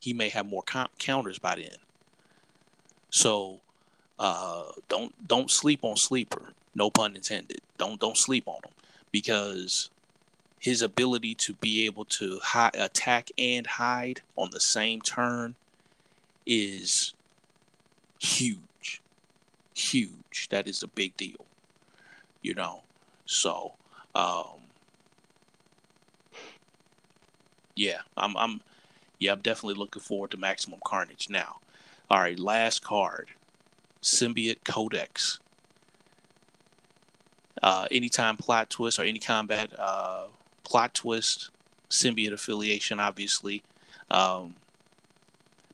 [0.00, 0.64] He may have more
[0.98, 1.76] counters by then.
[3.10, 3.60] So
[4.18, 6.54] uh, don't don't sleep on sleeper.
[6.80, 7.60] No pun intended.
[7.76, 8.72] Don't don't sleep on him
[9.12, 9.90] because
[10.58, 15.56] his ability to be able to hi- attack and hide on the same turn
[16.46, 17.12] is
[18.18, 19.02] huge.
[19.74, 20.48] Huge.
[20.48, 21.44] That is a big deal.
[22.40, 22.84] You know.
[23.26, 23.74] So
[24.14, 24.60] um
[27.76, 28.62] Yeah, I'm I'm
[29.18, 31.58] yeah, I'm definitely looking forward to Maximum Carnage now.
[32.10, 33.28] All right, last card.
[34.02, 35.39] Symbiote Codex.
[37.62, 40.24] Uh, anytime plot twist or any combat uh,
[40.64, 41.50] plot twist,
[41.90, 43.62] symbiote affiliation, obviously.
[44.10, 44.54] Um,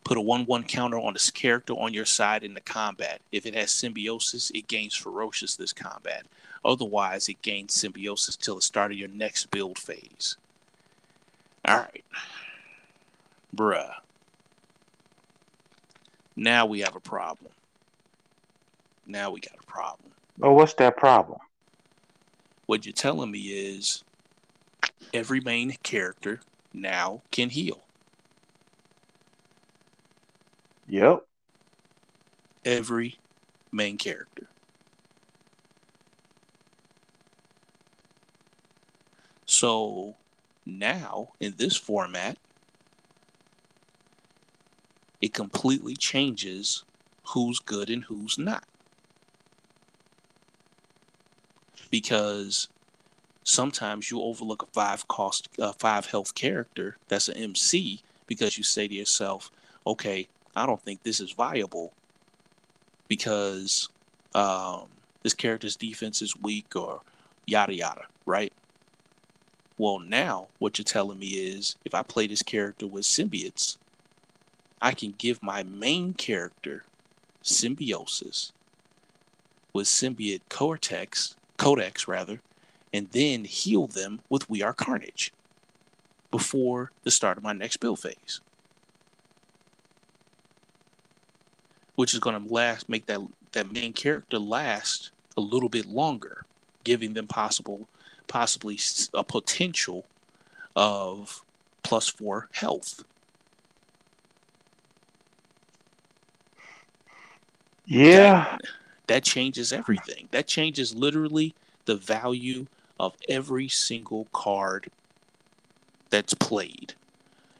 [0.04, 3.20] put a 1 1 counter on this character on your side in the combat.
[3.32, 6.24] If it has symbiosis, it gains ferocious this combat.
[6.64, 10.36] Otherwise, it gains symbiosis till the start of your next build phase.
[11.64, 12.04] All right.
[13.54, 13.94] Bruh.
[16.36, 17.52] Now we have a problem.
[19.06, 20.10] Now we got a problem.
[20.42, 21.40] Oh, what's that problem?
[22.66, 24.02] What you're telling me is
[25.14, 26.40] every main character
[26.74, 27.84] now can heal.
[30.88, 31.24] Yep.
[32.64, 33.18] Every
[33.72, 34.48] main character.
[39.46, 40.16] So
[40.64, 42.36] now in this format,
[45.20, 46.84] it completely changes
[47.28, 48.64] who's good and who's not.
[51.96, 52.68] Because
[53.42, 58.64] sometimes you overlook a five cost, uh, five health character that's an MC because you
[58.64, 59.50] say to yourself,
[59.86, 61.94] okay, I don't think this is viable
[63.08, 63.88] because
[64.34, 64.88] um,
[65.22, 67.00] this character's defense is weak or
[67.46, 68.52] yada yada, right?
[69.78, 73.78] Well, now what you're telling me is if I play this character with symbiotes,
[74.82, 76.84] I can give my main character
[77.40, 78.52] symbiosis
[79.72, 82.40] with symbiote cortex, codex rather,
[82.92, 85.32] and then heal them with We Are Carnage
[86.30, 88.40] before the start of my next build phase.
[91.94, 93.20] Which is going to last make that
[93.52, 96.44] that main character last a little bit longer,
[96.84, 97.88] giving them possible
[98.28, 98.78] possibly
[99.14, 100.04] a potential
[100.74, 101.42] of
[101.82, 103.04] plus 4 health
[107.86, 108.56] Yeah.
[108.56, 108.60] That,
[109.06, 110.28] that changes everything.
[110.30, 111.54] That changes literally
[111.84, 112.66] the value
[112.98, 114.90] of every single card
[116.10, 116.94] that's played.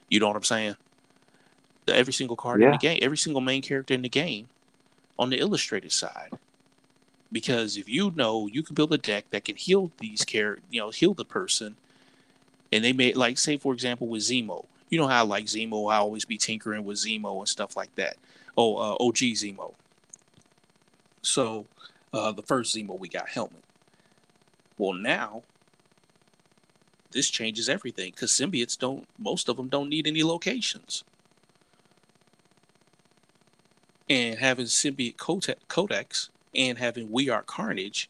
[0.09, 0.77] You know what I'm saying?
[1.89, 2.67] Every single card yeah.
[2.67, 4.49] in the game, every single main character in the game
[5.19, 6.31] on the illustrated side.
[7.31, 10.81] Because if you know you can build a deck that can heal these care, you
[10.81, 11.77] know, heal the person,
[12.73, 15.93] and they may like say for example with Zemo, you know how I like Zemo,
[15.93, 18.17] I always be tinkering with Zemo and stuff like that.
[18.57, 19.75] Oh, uh, OG Zemo.
[21.27, 21.67] So
[22.13, 23.65] uh, the first Zemo we got helmet.
[24.79, 25.43] Well, now
[27.11, 29.09] this changes everything because symbiotes don't.
[29.19, 31.03] Most of them don't need any locations.
[34.09, 35.17] And having symbiote
[35.67, 38.09] codex and having We Are Carnage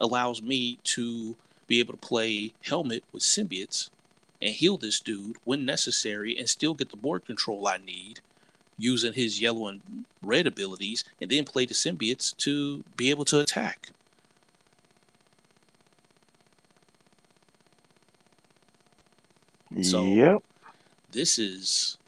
[0.00, 1.36] allows me to
[1.66, 3.90] be able to play helmet with symbiotes
[4.40, 8.20] and heal this dude when necessary and still get the board control I need
[8.78, 9.80] using his yellow and
[10.22, 13.88] red abilities, and then play the symbiotes to be able to attack.
[19.82, 20.38] So, yep.
[21.10, 21.98] This is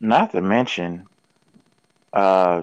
[0.00, 1.06] not to mention,
[2.12, 2.62] uh,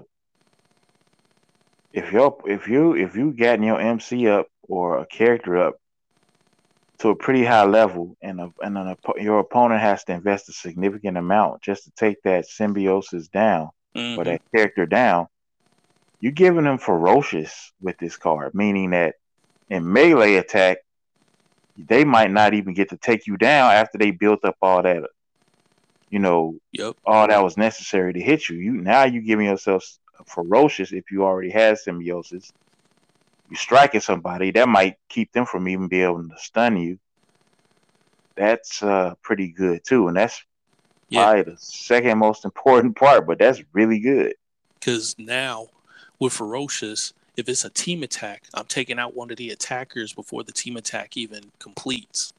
[1.93, 5.75] if you if you if you getting your MC up or a character up
[6.99, 10.53] to a pretty high level, and a, and an, your opponent has to invest a
[10.53, 14.19] significant amount just to take that symbiosis down mm-hmm.
[14.19, 15.27] or that character down.
[16.19, 19.15] You're giving them ferocious with this card, meaning that
[19.69, 20.79] in melee attack,
[21.77, 25.03] they might not even get to take you down after they built up all that,
[26.09, 26.95] you know, yep.
[27.05, 28.57] all that was necessary to hit you.
[28.57, 29.85] You now you're giving yourself
[30.25, 32.51] ferocious if you already had symbiosis
[33.49, 36.99] you striking somebody, that might keep them from even being able to stun you.
[38.35, 40.43] That's uh, pretty good too, and that's
[41.09, 41.23] yeah.
[41.23, 43.25] probably the second most important part.
[43.25, 44.35] But that's really good
[44.79, 45.67] because now
[46.19, 50.43] with ferocious, if it's a team attack, I'm taking out one of the attackers before
[50.43, 52.33] the team attack even completes.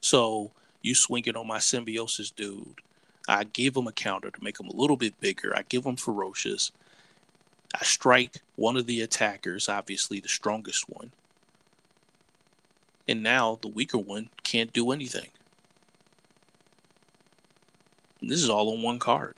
[0.00, 0.50] So
[0.82, 2.80] you swing it on my symbiosis dude.
[3.26, 5.56] I give him a counter to make him a little bit bigger.
[5.56, 6.72] I give him ferocious.
[7.74, 11.10] I strike one of the attackers, obviously the strongest one.
[13.08, 15.28] And now the weaker one can't do anything.
[18.22, 19.34] This is all on one card.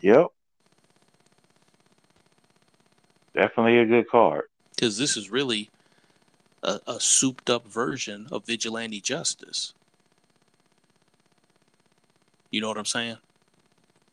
[0.00, 0.28] Yep.
[3.34, 4.44] Definitely a good card.
[4.74, 5.70] Because this is really
[6.62, 9.74] a, a souped up version of vigilante justice.
[12.50, 13.18] You know what I'm saying?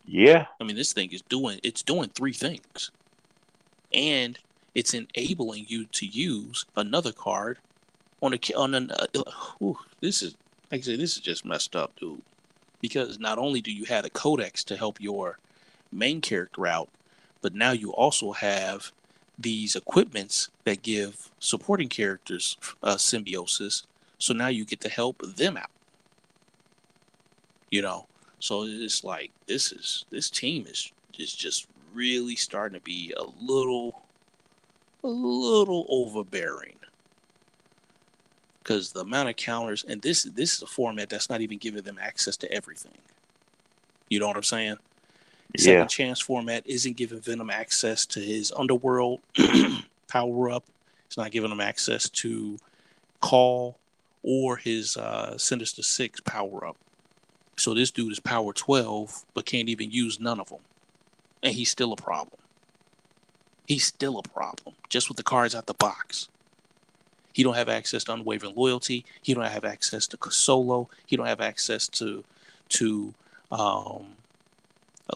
[0.05, 0.47] Yeah.
[0.59, 2.91] I mean, this thing is doing it's doing three things.
[3.93, 4.37] And
[4.75, 7.59] it's enabling you to use another card
[8.21, 10.35] on the on the uh, whew, this is
[10.71, 12.21] like I said, this is just messed up, dude.
[12.81, 15.37] Because not only do you have the codex to help your
[15.91, 16.89] main character out,
[17.41, 18.91] but now you also have
[19.37, 23.83] these equipments that give supporting characters uh, symbiosis.
[24.17, 25.69] So now you get to help them out.
[27.71, 28.07] You know,
[28.43, 33.23] so it's like this is this team is is just really starting to be a
[33.41, 34.01] little
[35.01, 36.75] a little overbearing
[38.59, 41.83] because the amount of counters and this this is a format that's not even giving
[41.83, 42.97] them access to everything.
[44.09, 44.75] You know what I'm saying?
[45.57, 45.63] Yeah.
[45.63, 49.21] Second chance format isn't giving Venom access to his underworld
[50.09, 50.65] power up.
[51.07, 52.57] It's not giving him access to
[53.21, 53.77] call
[54.21, 56.75] or his uh, Sinister Six power up.
[57.55, 60.59] So this dude is power 12, but can't even use none of them.
[61.41, 62.39] And he's still a problem.
[63.67, 66.29] He's still a problem, just with the cards out the box.
[67.33, 69.05] He don't have access to unwavering loyalty.
[69.21, 70.89] He don't have access to Solo.
[71.05, 72.23] He don't have access to
[72.69, 73.13] to
[73.51, 74.15] um,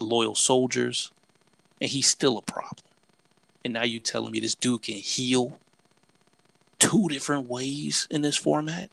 [0.00, 1.10] loyal soldiers,
[1.80, 2.84] and he's still a problem.
[3.64, 5.58] And now you telling me this dude can heal
[6.78, 8.90] two different ways in this format,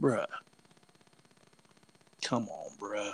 [0.00, 0.26] bruh.
[2.22, 3.12] Come on, bruh.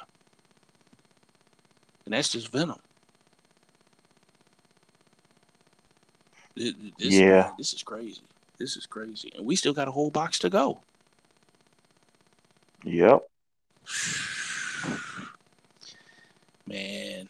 [2.05, 2.79] And that's just Venom.
[6.57, 7.51] This, yeah.
[7.59, 8.23] this is crazy.
[8.59, 9.33] This is crazy.
[9.37, 10.81] And we still got a whole box to go.
[12.85, 13.23] Yep.
[16.67, 17.29] Man,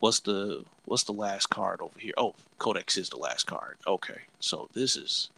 [0.00, 2.12] what's the what's the last card over here?
[2.16, 3.76] Oh, Codex is the last card.
[3.86, 4.20] Okay.
[4.40, 5.30] So this is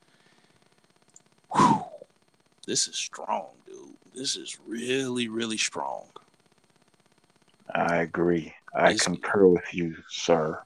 [1.54, 1.84] whew,
[2.66, 3.96] this is strong, dude.
[4.14, 6.06] This is really, really strong.
[7.74, 8.52] I agree.
[8.74, 10.60] I it's, concur with you, sir.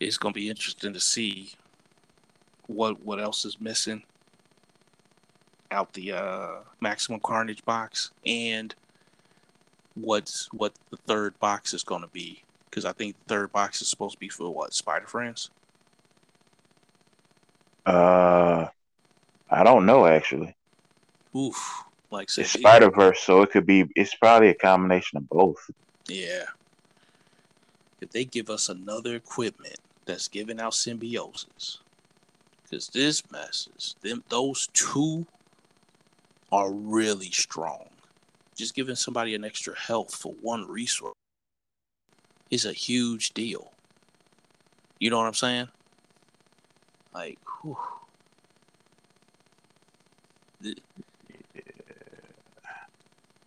[0.00, 1.52] It's gonna be interesting to see
[2.66, 4.02] what what else is missing
[5.70, 6.50] out the uh,
[6.80, 8.74] maximum carnage box and
[9.94, 13.82] what's what the third box is going to be because I think the third box
[13.82, 15.50] is supposed to be for what Spider Friends.
[17.84, 18.66] Uh,
[19.50, 20.54] I don't know actually.
[21.36, 23.84] Oof, like it's Spider Verse, so it could be.
[23.94, 25.58] It's probably a combination of both.
[26.08, 26.44] Yeah.
[28.00, 29.76] If they give us another equipment
[30.06, 31.80] that's giving out symbiosis,
[32.64, 35.26] because this messes them those two
[36.50, 37.88] are really strong.
[38.56, 41.14] Just giving somebody an extra health for one resource
[42.50, 43.70] is a huge deal.
[44.98, 45.68] You know what I'm saying?
[47.14, 47.76] Like, whew.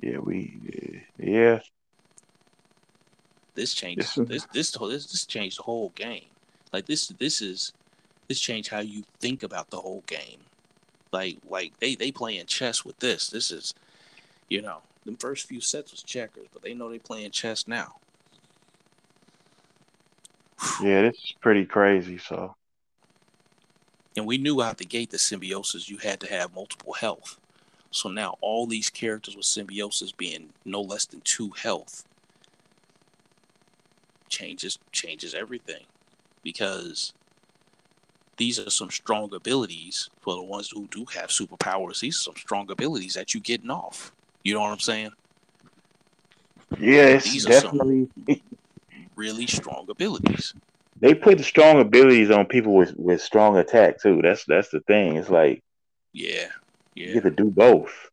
[0.02, 1.60] Yeah, we, yeah.
[3.54, 6.26] This changed this this this this changed the whole game.
[6.72, 7.74] Like this this is
[8.28, 10.40] this changed how you think about the whole game.
[11.12, 13.30] Like like they they playing chess with this.
[13.30, 13.74] This is,
[14.50, 17.98] you know, the first few sets was checkers, but they know they playing chess now.
[20.82, 22.18] Yeah, this is pretty crazy.
[22.18, 22.56] So,
[24.16, 27.38] and we knew out the gate the symbiosis you had to have multiple health.
[27.92, 32.06] So now all these characters with symbiosis being no less than two health
[34.30, 35.84] changes changes everything
[36.42, 37.14] because
[38.38, 42.00] these are some strong abilities for the ones who do have superpowers.
[42.00, 44.12] These are some strong abilities that you getting off.
[44.44, 45.12] You know what I'm saying?
[46.80, 48.10] Yes, these definitely.
[49.16, 50.54] really strong abilities.
[51.00, 54.22] They put the strong abilities on people with, with strong attack too.
[54.22, 55.18] That's that's the thing.
[55.18, 55.64] It's like
[56.14, 56.48] yeah,
[56.96, 57.08] yeah.
[57.08, 58.10] You get to do both.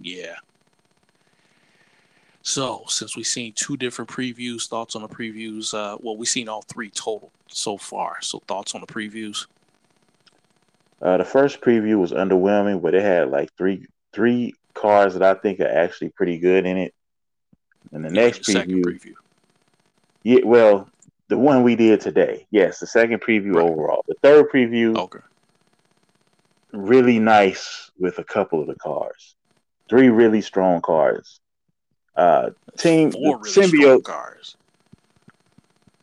[0.00, 0.34] Yeah.
[2.42, 5.72] So, since we've seen two different previews, thoughts on the previews?
[5.72, 8.20] Uh, well, we've seen all three total so far.
[8.20, 9.46] So, thoughts on the previews?
[11.00, 15.34] Uh, the first preview was underwhelming, but it had like three three cars that I
[15.34, 16.94] think are actually pretty good in it.
[17.92, 19.14] And the yeah, next the preview, preview,
[20.22, 20.88] yeah, well,
[21.28, 23.64] the one we did today, yes, the second preview right.
[23.64, 24.04] overall.
[24.06, 25.18] The third preview, okay,
[26.72, 29.34] really nice with a couple of the cars.
[29.88, 31.40] Three really strong cars.
[32.16, 34.56] Uh, team four really symbiote cars.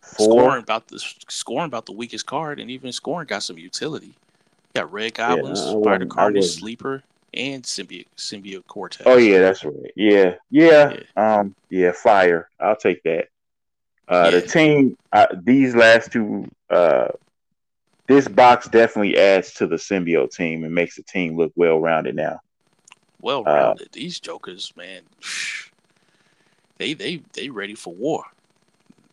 [0.01, 0.41] Four.
[0.41, 4.07] Scorn about the Scorn about the weakest card, and even Scorn got some utility.
[4.07, 9.03] You got Red Goblins, yeah, Spider Carnage, Sleeper, and Symbiote Symbiote Cortex.
[9.05, 9.91] Oh yeah, that's right.
[9.95, 11.37] Yeah, yeah, yeah.
[11.39, 12.49] um, yeah, Fire.
[12.59, 13.27] I'll take that.
[14.07, 14.39] Uh, yeah.
[14.39, 17.09] The team, uh, these last two, uh,
[18.09, 22.15] this box definitely adds to the symbiote team and makes the team look well rounded
[22.15, 22.39] now.
[23.21, 23.87] Well rounded.
[23.87, 25.03] Uh, these jokers, man
[26.79, 28.23] they they they ready for war.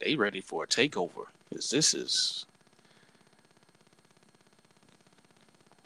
[0.00, 1.26] They ready for a takeover.
[1.52, 2.46] Cause this is,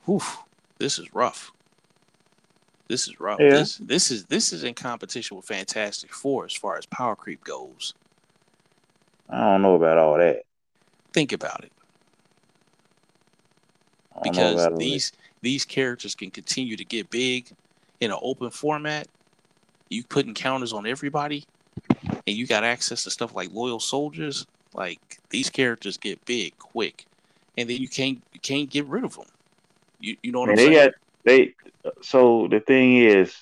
[0.05, 0.23] whew,
[0.79, 1.53] this is rough.
[2.87, 3.41] This is rough.
[3.41, 3.51] Yeah.
[3.51, 7.43] This this is this is in competition with Fantastic Four as far as power creep
[7.43, 7.95] goes.
[9.29, 10.45] I don't know about all that.
[11.13, 11.73] Think about it.
[14.17, 15.13] I don't know Because these
[15.43, 17.51] these characters can continue to get big
[18.01, 19.09] in an open format.
[19.89, 21.45] You put encounters on everybody,
[22.27, 24.47] and you got access to stuff like loyal soldiers.
[24.75, 25.01] Like
[25.31, 27.07] these characters get big quick,
[27.59, 29.27] and then you can't you can't get rid of them.
[30.01, 30.91] You you know what And I'm they saying?
[30.91, 31.55] got they.
[32.03, 33.35] So the thing is,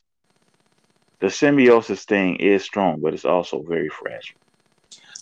[1.21, 4.37] the symbiosis thing is strong, but it's also very fragile.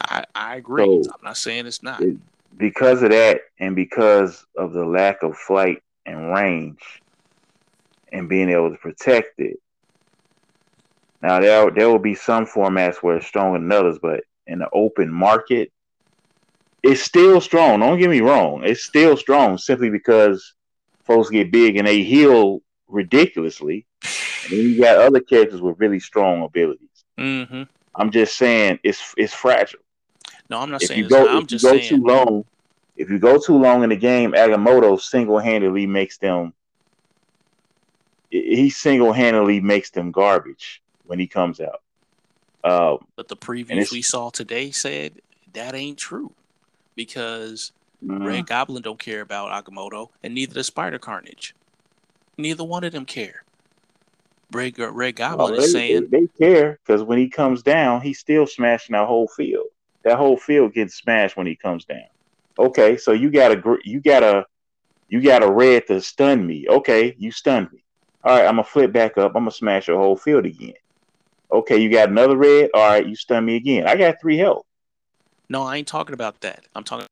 [0.02, 1.02] I I agree.
[1.02, 2.00] So- I'm not saying it's not.
[2.02, 2.16] It-
[2.56, 7.02] because of that, and because of the lack of flight and range,
[8.12, 9.58] and being able to protect it.
[11.22, 14.68] Now there there will be some formats where it's stronger than others, but in the
[14.72, 15.72] open market,
[16.82, 17.80] it's still strong.
[17.80, 20.54] Don't get me wrong; it's still strong simply because
[21.04, 26.00] folks get big and they heal ridiculously, and then you got other characters with really
[26.00, 27.04] strong abilities.
[27.18, 27.62] hmm
[27.94, 29.80] I'm just saying it's it's fragile.
[30.48, 31.28] No, I'm not if saying you go.
[31.28, 31.88] I'm if you just go saying.
[31.88, 32.44] too long,
[32.96, 36.52] if you go too long in the game, Agamotto single handedly makes them.
[38.30, 41.80] He single handedly makes them garbage when he comes out.
[42.64, 45.20] Um, But the previews we saw today said
[45.52, 46.32] that ain't true
[46.96, 47.72] because
[48.04, 51.54] mm, Red Goblin don't care about Agamotto, and neither does Spider Carnage.
[52.36, 53.44] Neither one of them care.
[54.52, 58.18] Red, Red Goblin oh, is saying, they, they care because when he comes down, he's
[58.18, 59.66] still smashing that whole field.
[60.06, 62.06] That whole field gets smashed when he comes down.
[62.56, 64.46] Okay, so you got a you got a
[65.08, 66.64] you got a red to stun me.
[66.68, 67.82] Okay, you stunned me.
[68.22, 69.32] All right, I'm gonna flip back up.
[69.34, 70.74] I'm gonna smash your whole field again.
[71.50, 72.70] Okay, you got another red.
[72.72, 73.88] All right, you stun me again.
[73.88, 74.64] I got three health.
[75.48, 76.64] "No, I ain't talking about that.
[76.76, 77.08] I'm talking.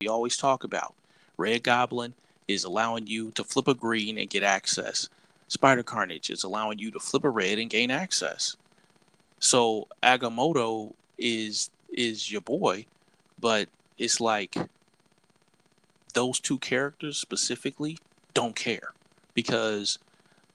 [0.00, 0.94] We always talk about
[1.36, 2.14] Red Goblin
[2.48, 5.10] is allowing you to flip a green and get access.
[5.48, 8.56] Spider Carnage is allowing you to flip a red and gain access.
[9.38, 12.86] So Agamotto is is your boy,
[13.40, 14.56] but it's like
[16.14, 17.98] those two characters specifically
[18.34, 18.92] don't care
[19.34, 19.98] because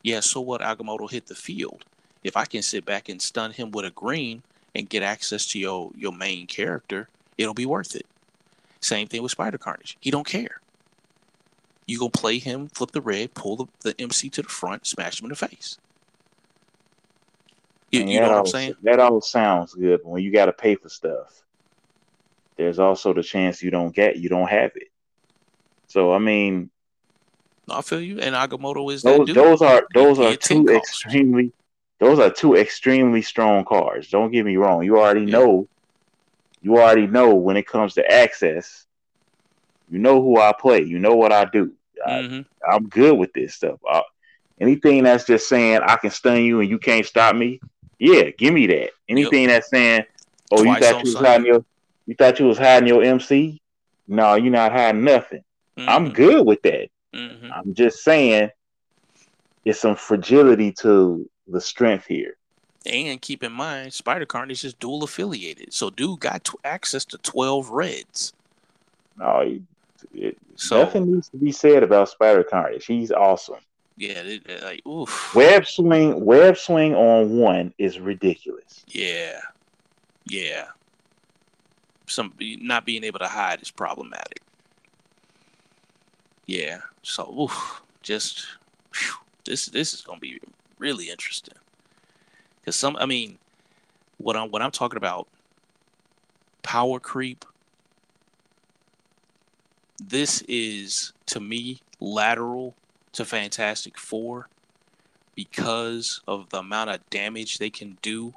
[0.03, 1.85] yeah, so what Agamotto hit the field.
[2.23, 4.43] If I can sit back and stun him with a green
[4.75, 8.05] and get access to your your main character, it'll be worth it.
[8.79, 9.97] Same thing with Spider Carnage.
[10.01, 10.61] He don't care.
[11.85, 15.19] You gonna play him, flip the red, pull the, the MC to the front, smash
[15.19, 15.77] him in the face.
[17.93, 18.75] You, you know what I'm saying?
[18.83, 21.43] That all sounds good, but when you got to pay for stuff,
[22.57, 24.87] there's also the chance you don't get you don't have it.
[25.87, 26.71] So I mean,
[27.67, 28.19] No, I feel you.
[28.19, 31.53] And Agamotto is those those are those are two extremely
[31.99, 34.09] those are two extremely strong cards.
[34.09, 34.83] Don't get me wrong.
[34.83, 35.33] You already Yeah.
[35.33, 35.67] know
[36.61, 38.85] you already know when it comes to access.
[39.89, 40.81] You know who I play.
[40.81, 41.73] You know what I do.
[42.05, 43.79] I, hmm I'm good with this stuff.
[43.89, 44.01] Uh,
[44.59, 47.59] anything that's just saying I can stun you and you can't stop me,
[48.03, 48.89] yeah, give me that.
[49.07, 50.03] Anything that's saying,
[50.51, 51.29] oh, Twice you thought you was Sunday.
[51.29, 51.65] hiding your,
[52.05, 53.61] you thought you was hiding your MC.
[54.07, 55.41] No, you're not hiding nothing.
[55.77, 56.89] I'm good with that.
[57.13, 58.49] hmm I'm just saying,
[59.63, 62.35] it's some fragility to the strength here.
[62.85, 67.17] And keep in mind, Spider Carnage is dual affiliated, so dude got t- access to
[67.19, 68.33] twelve reds.
[69.17, 69.61] No, it,
[70.13, 72.85] it- So nothing needs to be said about Spider Carnage.
[72.85, 73.61] He's awesome.
[73.97, 75.35] Yeah, it, like oof.
[75.35, 78.83] Web swing, web swing on one is ridiculous.
[78.87, 79.39] Yeah,
[80.25, 80.65] yeah.
[82.07, 84.41] Some not being able to hide is problematic.
[86.47, 86.79] Yeah.
[87.03, 88.45] So, oof, just
[88.91, 89.15] phew,
[89.45, 90.39] this this is gonna be
[90.79, 91.55] really interesting.
[92.65, 93.37] Cause some, I mean,
[94.17, 95.27] what I'm what I'm talking about,
[96.63, 97.45] power creep.
[100.03, 102.73] This is to me lateral
[103.13, 104.49] to Fantastic Four
[105.35, 108.33] because of the amount of damage they can do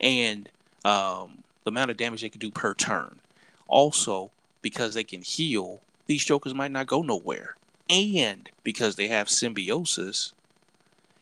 [0.00, 0.48] and
[0.84, 3.20] um, the amount of damage they can do per turn.
[3.68, 4.30] Also,
[4.62, 7.56] because they can heal, these jokers might not go nowhere.
[7.88, 10.32] And because they have symbiosis,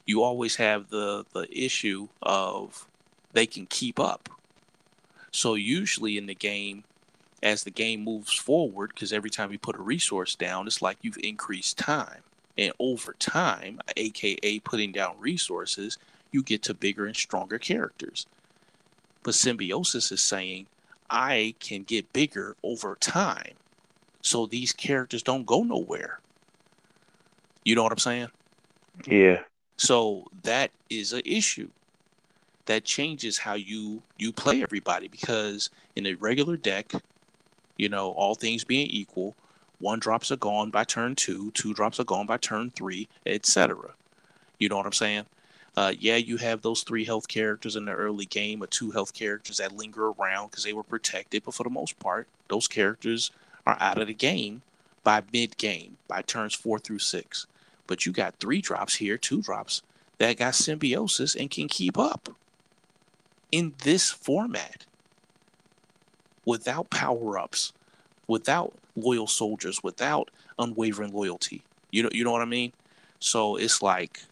[0.07, 2.87] you always have the the issue of
[3.33, 4.29] they can keep up.
[5.31, 6.85] So usually in the game,
[7.43, 10.99] as the game moves forward, because every time you put a resource down, it's like
[11.03, 12.23] you've increased time.
[12.57, 15.99] And over time, aka putting down resources,
[16.33, 18.27] you get to bigger and stronger characters.
[19.23, 20.67] But symbiosis is saying,
[21.11, 23.55] I can get bigger over time.
[24.23, 26.21] So these characters don't go nowhere.
[27.65, 28.29] You know what I'm saying?
[29.07, 29.43] Yeah,
[29.77, 31.69] So that is an issue.
[32.67, 36.93] That changes how you you play everybody because in a regular deck,
[37.79, 39.37] you know, all things being equal,
[39.81, 43.95] One drops are gone by turn two, two drops are gone by turn three, etc.
[44.59, 45.27] You know what I'm saying?
[45.77, 49.15] Uh, yeah, you have those three health characters in the early game, or two health
[49.15, 53.31] characters that linger around because they were protected, but for the most part, those characters
[53.65, 54.63] are out of the game
[55.05, 57.47] by mid game, by turns four through six.
[57.87, 59.83] But you got three drops here, two drops
[60.19, 62.31] that got symbiosis and can keep up
[63.53, 64.85] in this format
[66.49, 67.75] without power ups,
[68.27, 71.63] without loyal soldiers, without unwavering loyalty.
[71.91, 72.73] You know, you know what I mean?
[73.19, 74.23] So it's like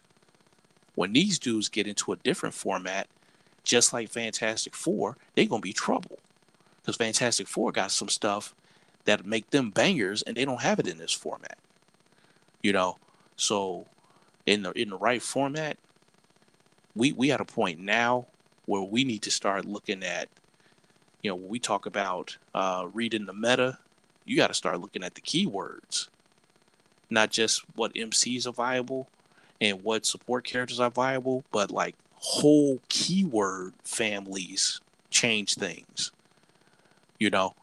[0.95, 3.07] when these dudes get into a different format,
[3.63, 6.17] just like Fantastic Four, they're gonna be trouble.
[6.81, 8.55] Because Fantastic Four got some stuff
[9.05, 11.59] that make them bangers, and they don't have it in this format.
[12.63, 12.97] You know,
[13.35, 13.85] so
[14.47, 15.77] in the in the right format,
[16.95, 18.25] we we at a point now
[18.65, 20.29] where we need to start looking at,
[21.21, 23.77] you know, when we talk about uh, reading the meta,
[24.25, 26.07] you got to start looking at the keywords,
[27.09, 29.07] not just what MCs are viable
[29.59, 36.11] and what support characters are viable, but like whole keyword families change things,
[37.19, 37.55] you know.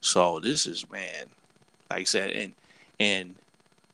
[0.00, 1.26] So this is man,
[1.90, 2.54] like I said, and
[2.98, 3.34] and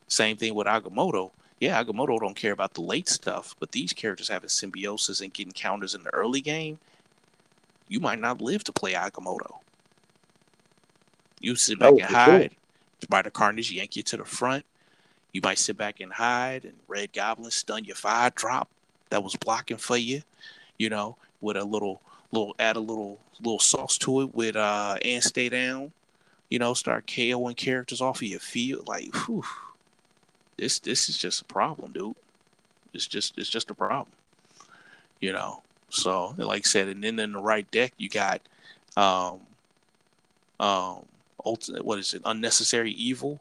[0.09, 1.31] same thing with Agamotto
[1.61, 5.53] yeah, Agamotto don't care about the late stuff, but these characters having symbiosis and getting
[5.53, 6.79] counters in the early game,
[7.89, 9.59] you might not live to play Agamotto.
[11.41, 12.43] You sit back oh, and hide.
[12.43, 12.59] Sure.
[13.03, 14.65] Spider Carnage yank you to the front.
[15.33, 18.69] You might sit back and hide, and Red Goblin stun your fire drop
[19.11, 20.23] that was blocking for you.
[20.79, 22.01] You know, with a little,
[22.33, 25.93] little add a little, little sauce to it with uh and stay down.
[26.51, 28.89] You know, start KOing characters off of your field.
[28.89, 29.45] Like, whew
[30.57, 32.17] this this is just a problem, dude.
[32.93, 34.13] It's just it's just a problem.
[35.21, 35.63] You know.
[35.97, 38.43] So like I said, and then in the right deck you got
[38.97, 39.41] um
[40.61, 41.05] um
[41.45, 43.41] ultimate what is it, unnecessary evil.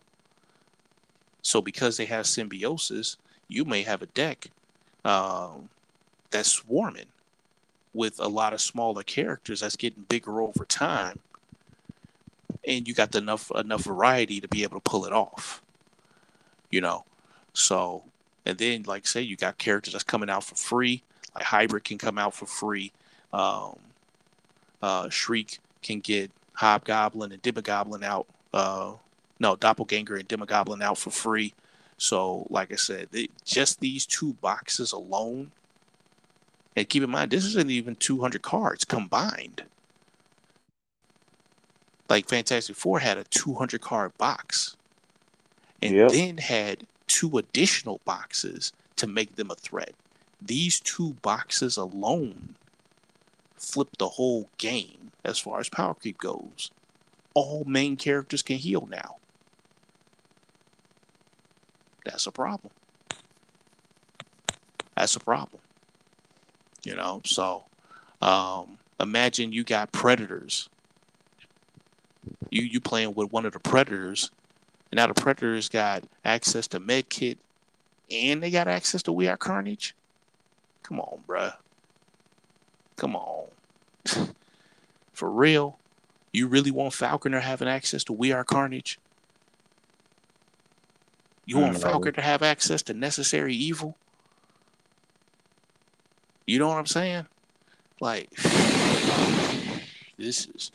[1.41, 3.17] So because they have symbiosis,
[3.47, 4.47] you may have a deck
[5.05, 5.69] um
[6.31, 7.07] that's swarming
[7.93, 11.19] with a lot of smaller characters that's getting bigger over time.
[12.67, 15.61] And you got enough enough variety to be able to pull it off
[16.71, 17.05] you know.
[17.53, 18.03] So,
[18.45, 21.03] and then like say you got characters that's coming out for free,
[21.35, 22.91] like Hybrid can come out for free.
[23.33, 23.77] Um,
[24.81, 28.27] uh, Shriek can get Hobgoblin and Demogoblin out.
[28.53, 28.93] Uh,
[29.39, 31.53] no, Doppelganger and Demogoblin out for free.
[31.97, 35.51] So, like I said, they, just these two boxes alone,
[36.75, 39.63] and keep in mind, this isn't even 200 cards combined.
[42.09, 44.75] Like Fantastic Four had a 200 card box
[45.81, 46.11] and yep.
[46.11, 49.93] then had two additional boxes to make them a threat.
[50.41, 52.55] These two boxes alone
[53.55, 56.71] flip the whole game as far as power creep goes.
[57.33, 59.17] All main characters can heal now.
[62.05, 62.71] That's a problem.
[64.95, 65.61] That's a problem.
[66.83, 67.63] You know, so
[68.21, 70.69] um, imagine you got predators.
[72.51, 74.31] You you playing with one of the predators
[74.95, 77.35] and now the Predators got access to Medkit
[78.09, 79.93] and they got access to We Are Carnage.
[80.85, 81.53] Come on, bruh.
[82.95, 83.47] Come on.
[85.13, 85.79] For real?
[86.31, 88.99] You really want Falconer having access to We Are Carnage?
[91.45, 93.95] You want mm, Falconer to have access to Necessary Evil?
[96.45, 97.25] You know what I'm saying?
[97.99, 98.29] Like,
[100.17, 100.71] this is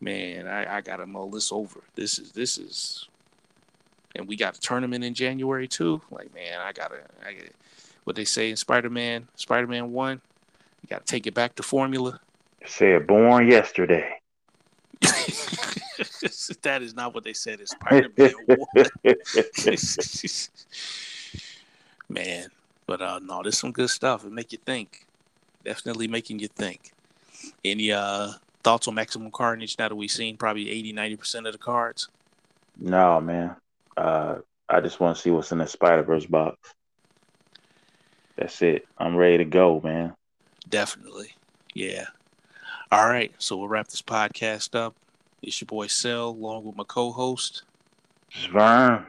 [0.00, 1.80] man, I, I gotta mull this over.
[1.94, 3.08] This is this is,
[4.16, 6.02] and we got a tournament in January too.
[6.10, 7.50] Like, man, I gotta, I gotta,
[8.04, 10.20] what they say in Spider Man, Spider Man One,
[10.82, 12.20] you gotta take it back to formula.
[12.64, 14.18] Said born yesterday.
[16.62, 18.32] that is not what they said in Spider Man
[18.72, 18.86] One.
[22.08, 22.48] man,
[22.86, 24.24] but uh, no, there's some good stuff.
[24.24, 25.06] It make you think.
[25.64, 26.92] Definitely making you think.
[27.64, 31.58] Any uh thoughts on Maximum Carnage now that we've seen probably 80, 90% of the
[31.58, 32.08] cards?
[32.78, 33.56] No, man.
[33.96, 34.36] Uh,
[34.68, 36.74] I just want to see what's in the Spider Verse box.
[38.42, 38.88] That's it.
[38.98, 40.14] I'm ready to go, man.
[40.68, 41.36] Definitely.
[41.74, 42.06] Yeah.
[42.90, 43.32] All right.
[43.38, 44.96] So we'll wrap this podcast up.
[45.42, 47.62] It's your boy Cell, along with my co host,
[48.34, 49.06] Svern.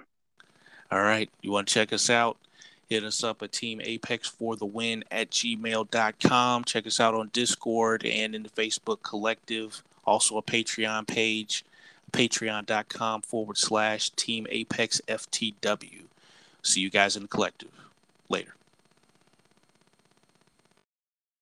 [0.92, 1.32] All right.
[1.42, 2.38] You want to check us out?
[2.88, 6.64] Hit us up at Team Apex for the win at gmail.com.
[6.66, 9.82] Check us out on Discord and in the Facebook Collective.
[10.06, 11.66] Also a Patreon page,
[12.12, 16.04] patreon.com forward slash Team Apex FTW.
[16.62, 17.72] See you guys in the collective.
[18.30, 18.54] Later.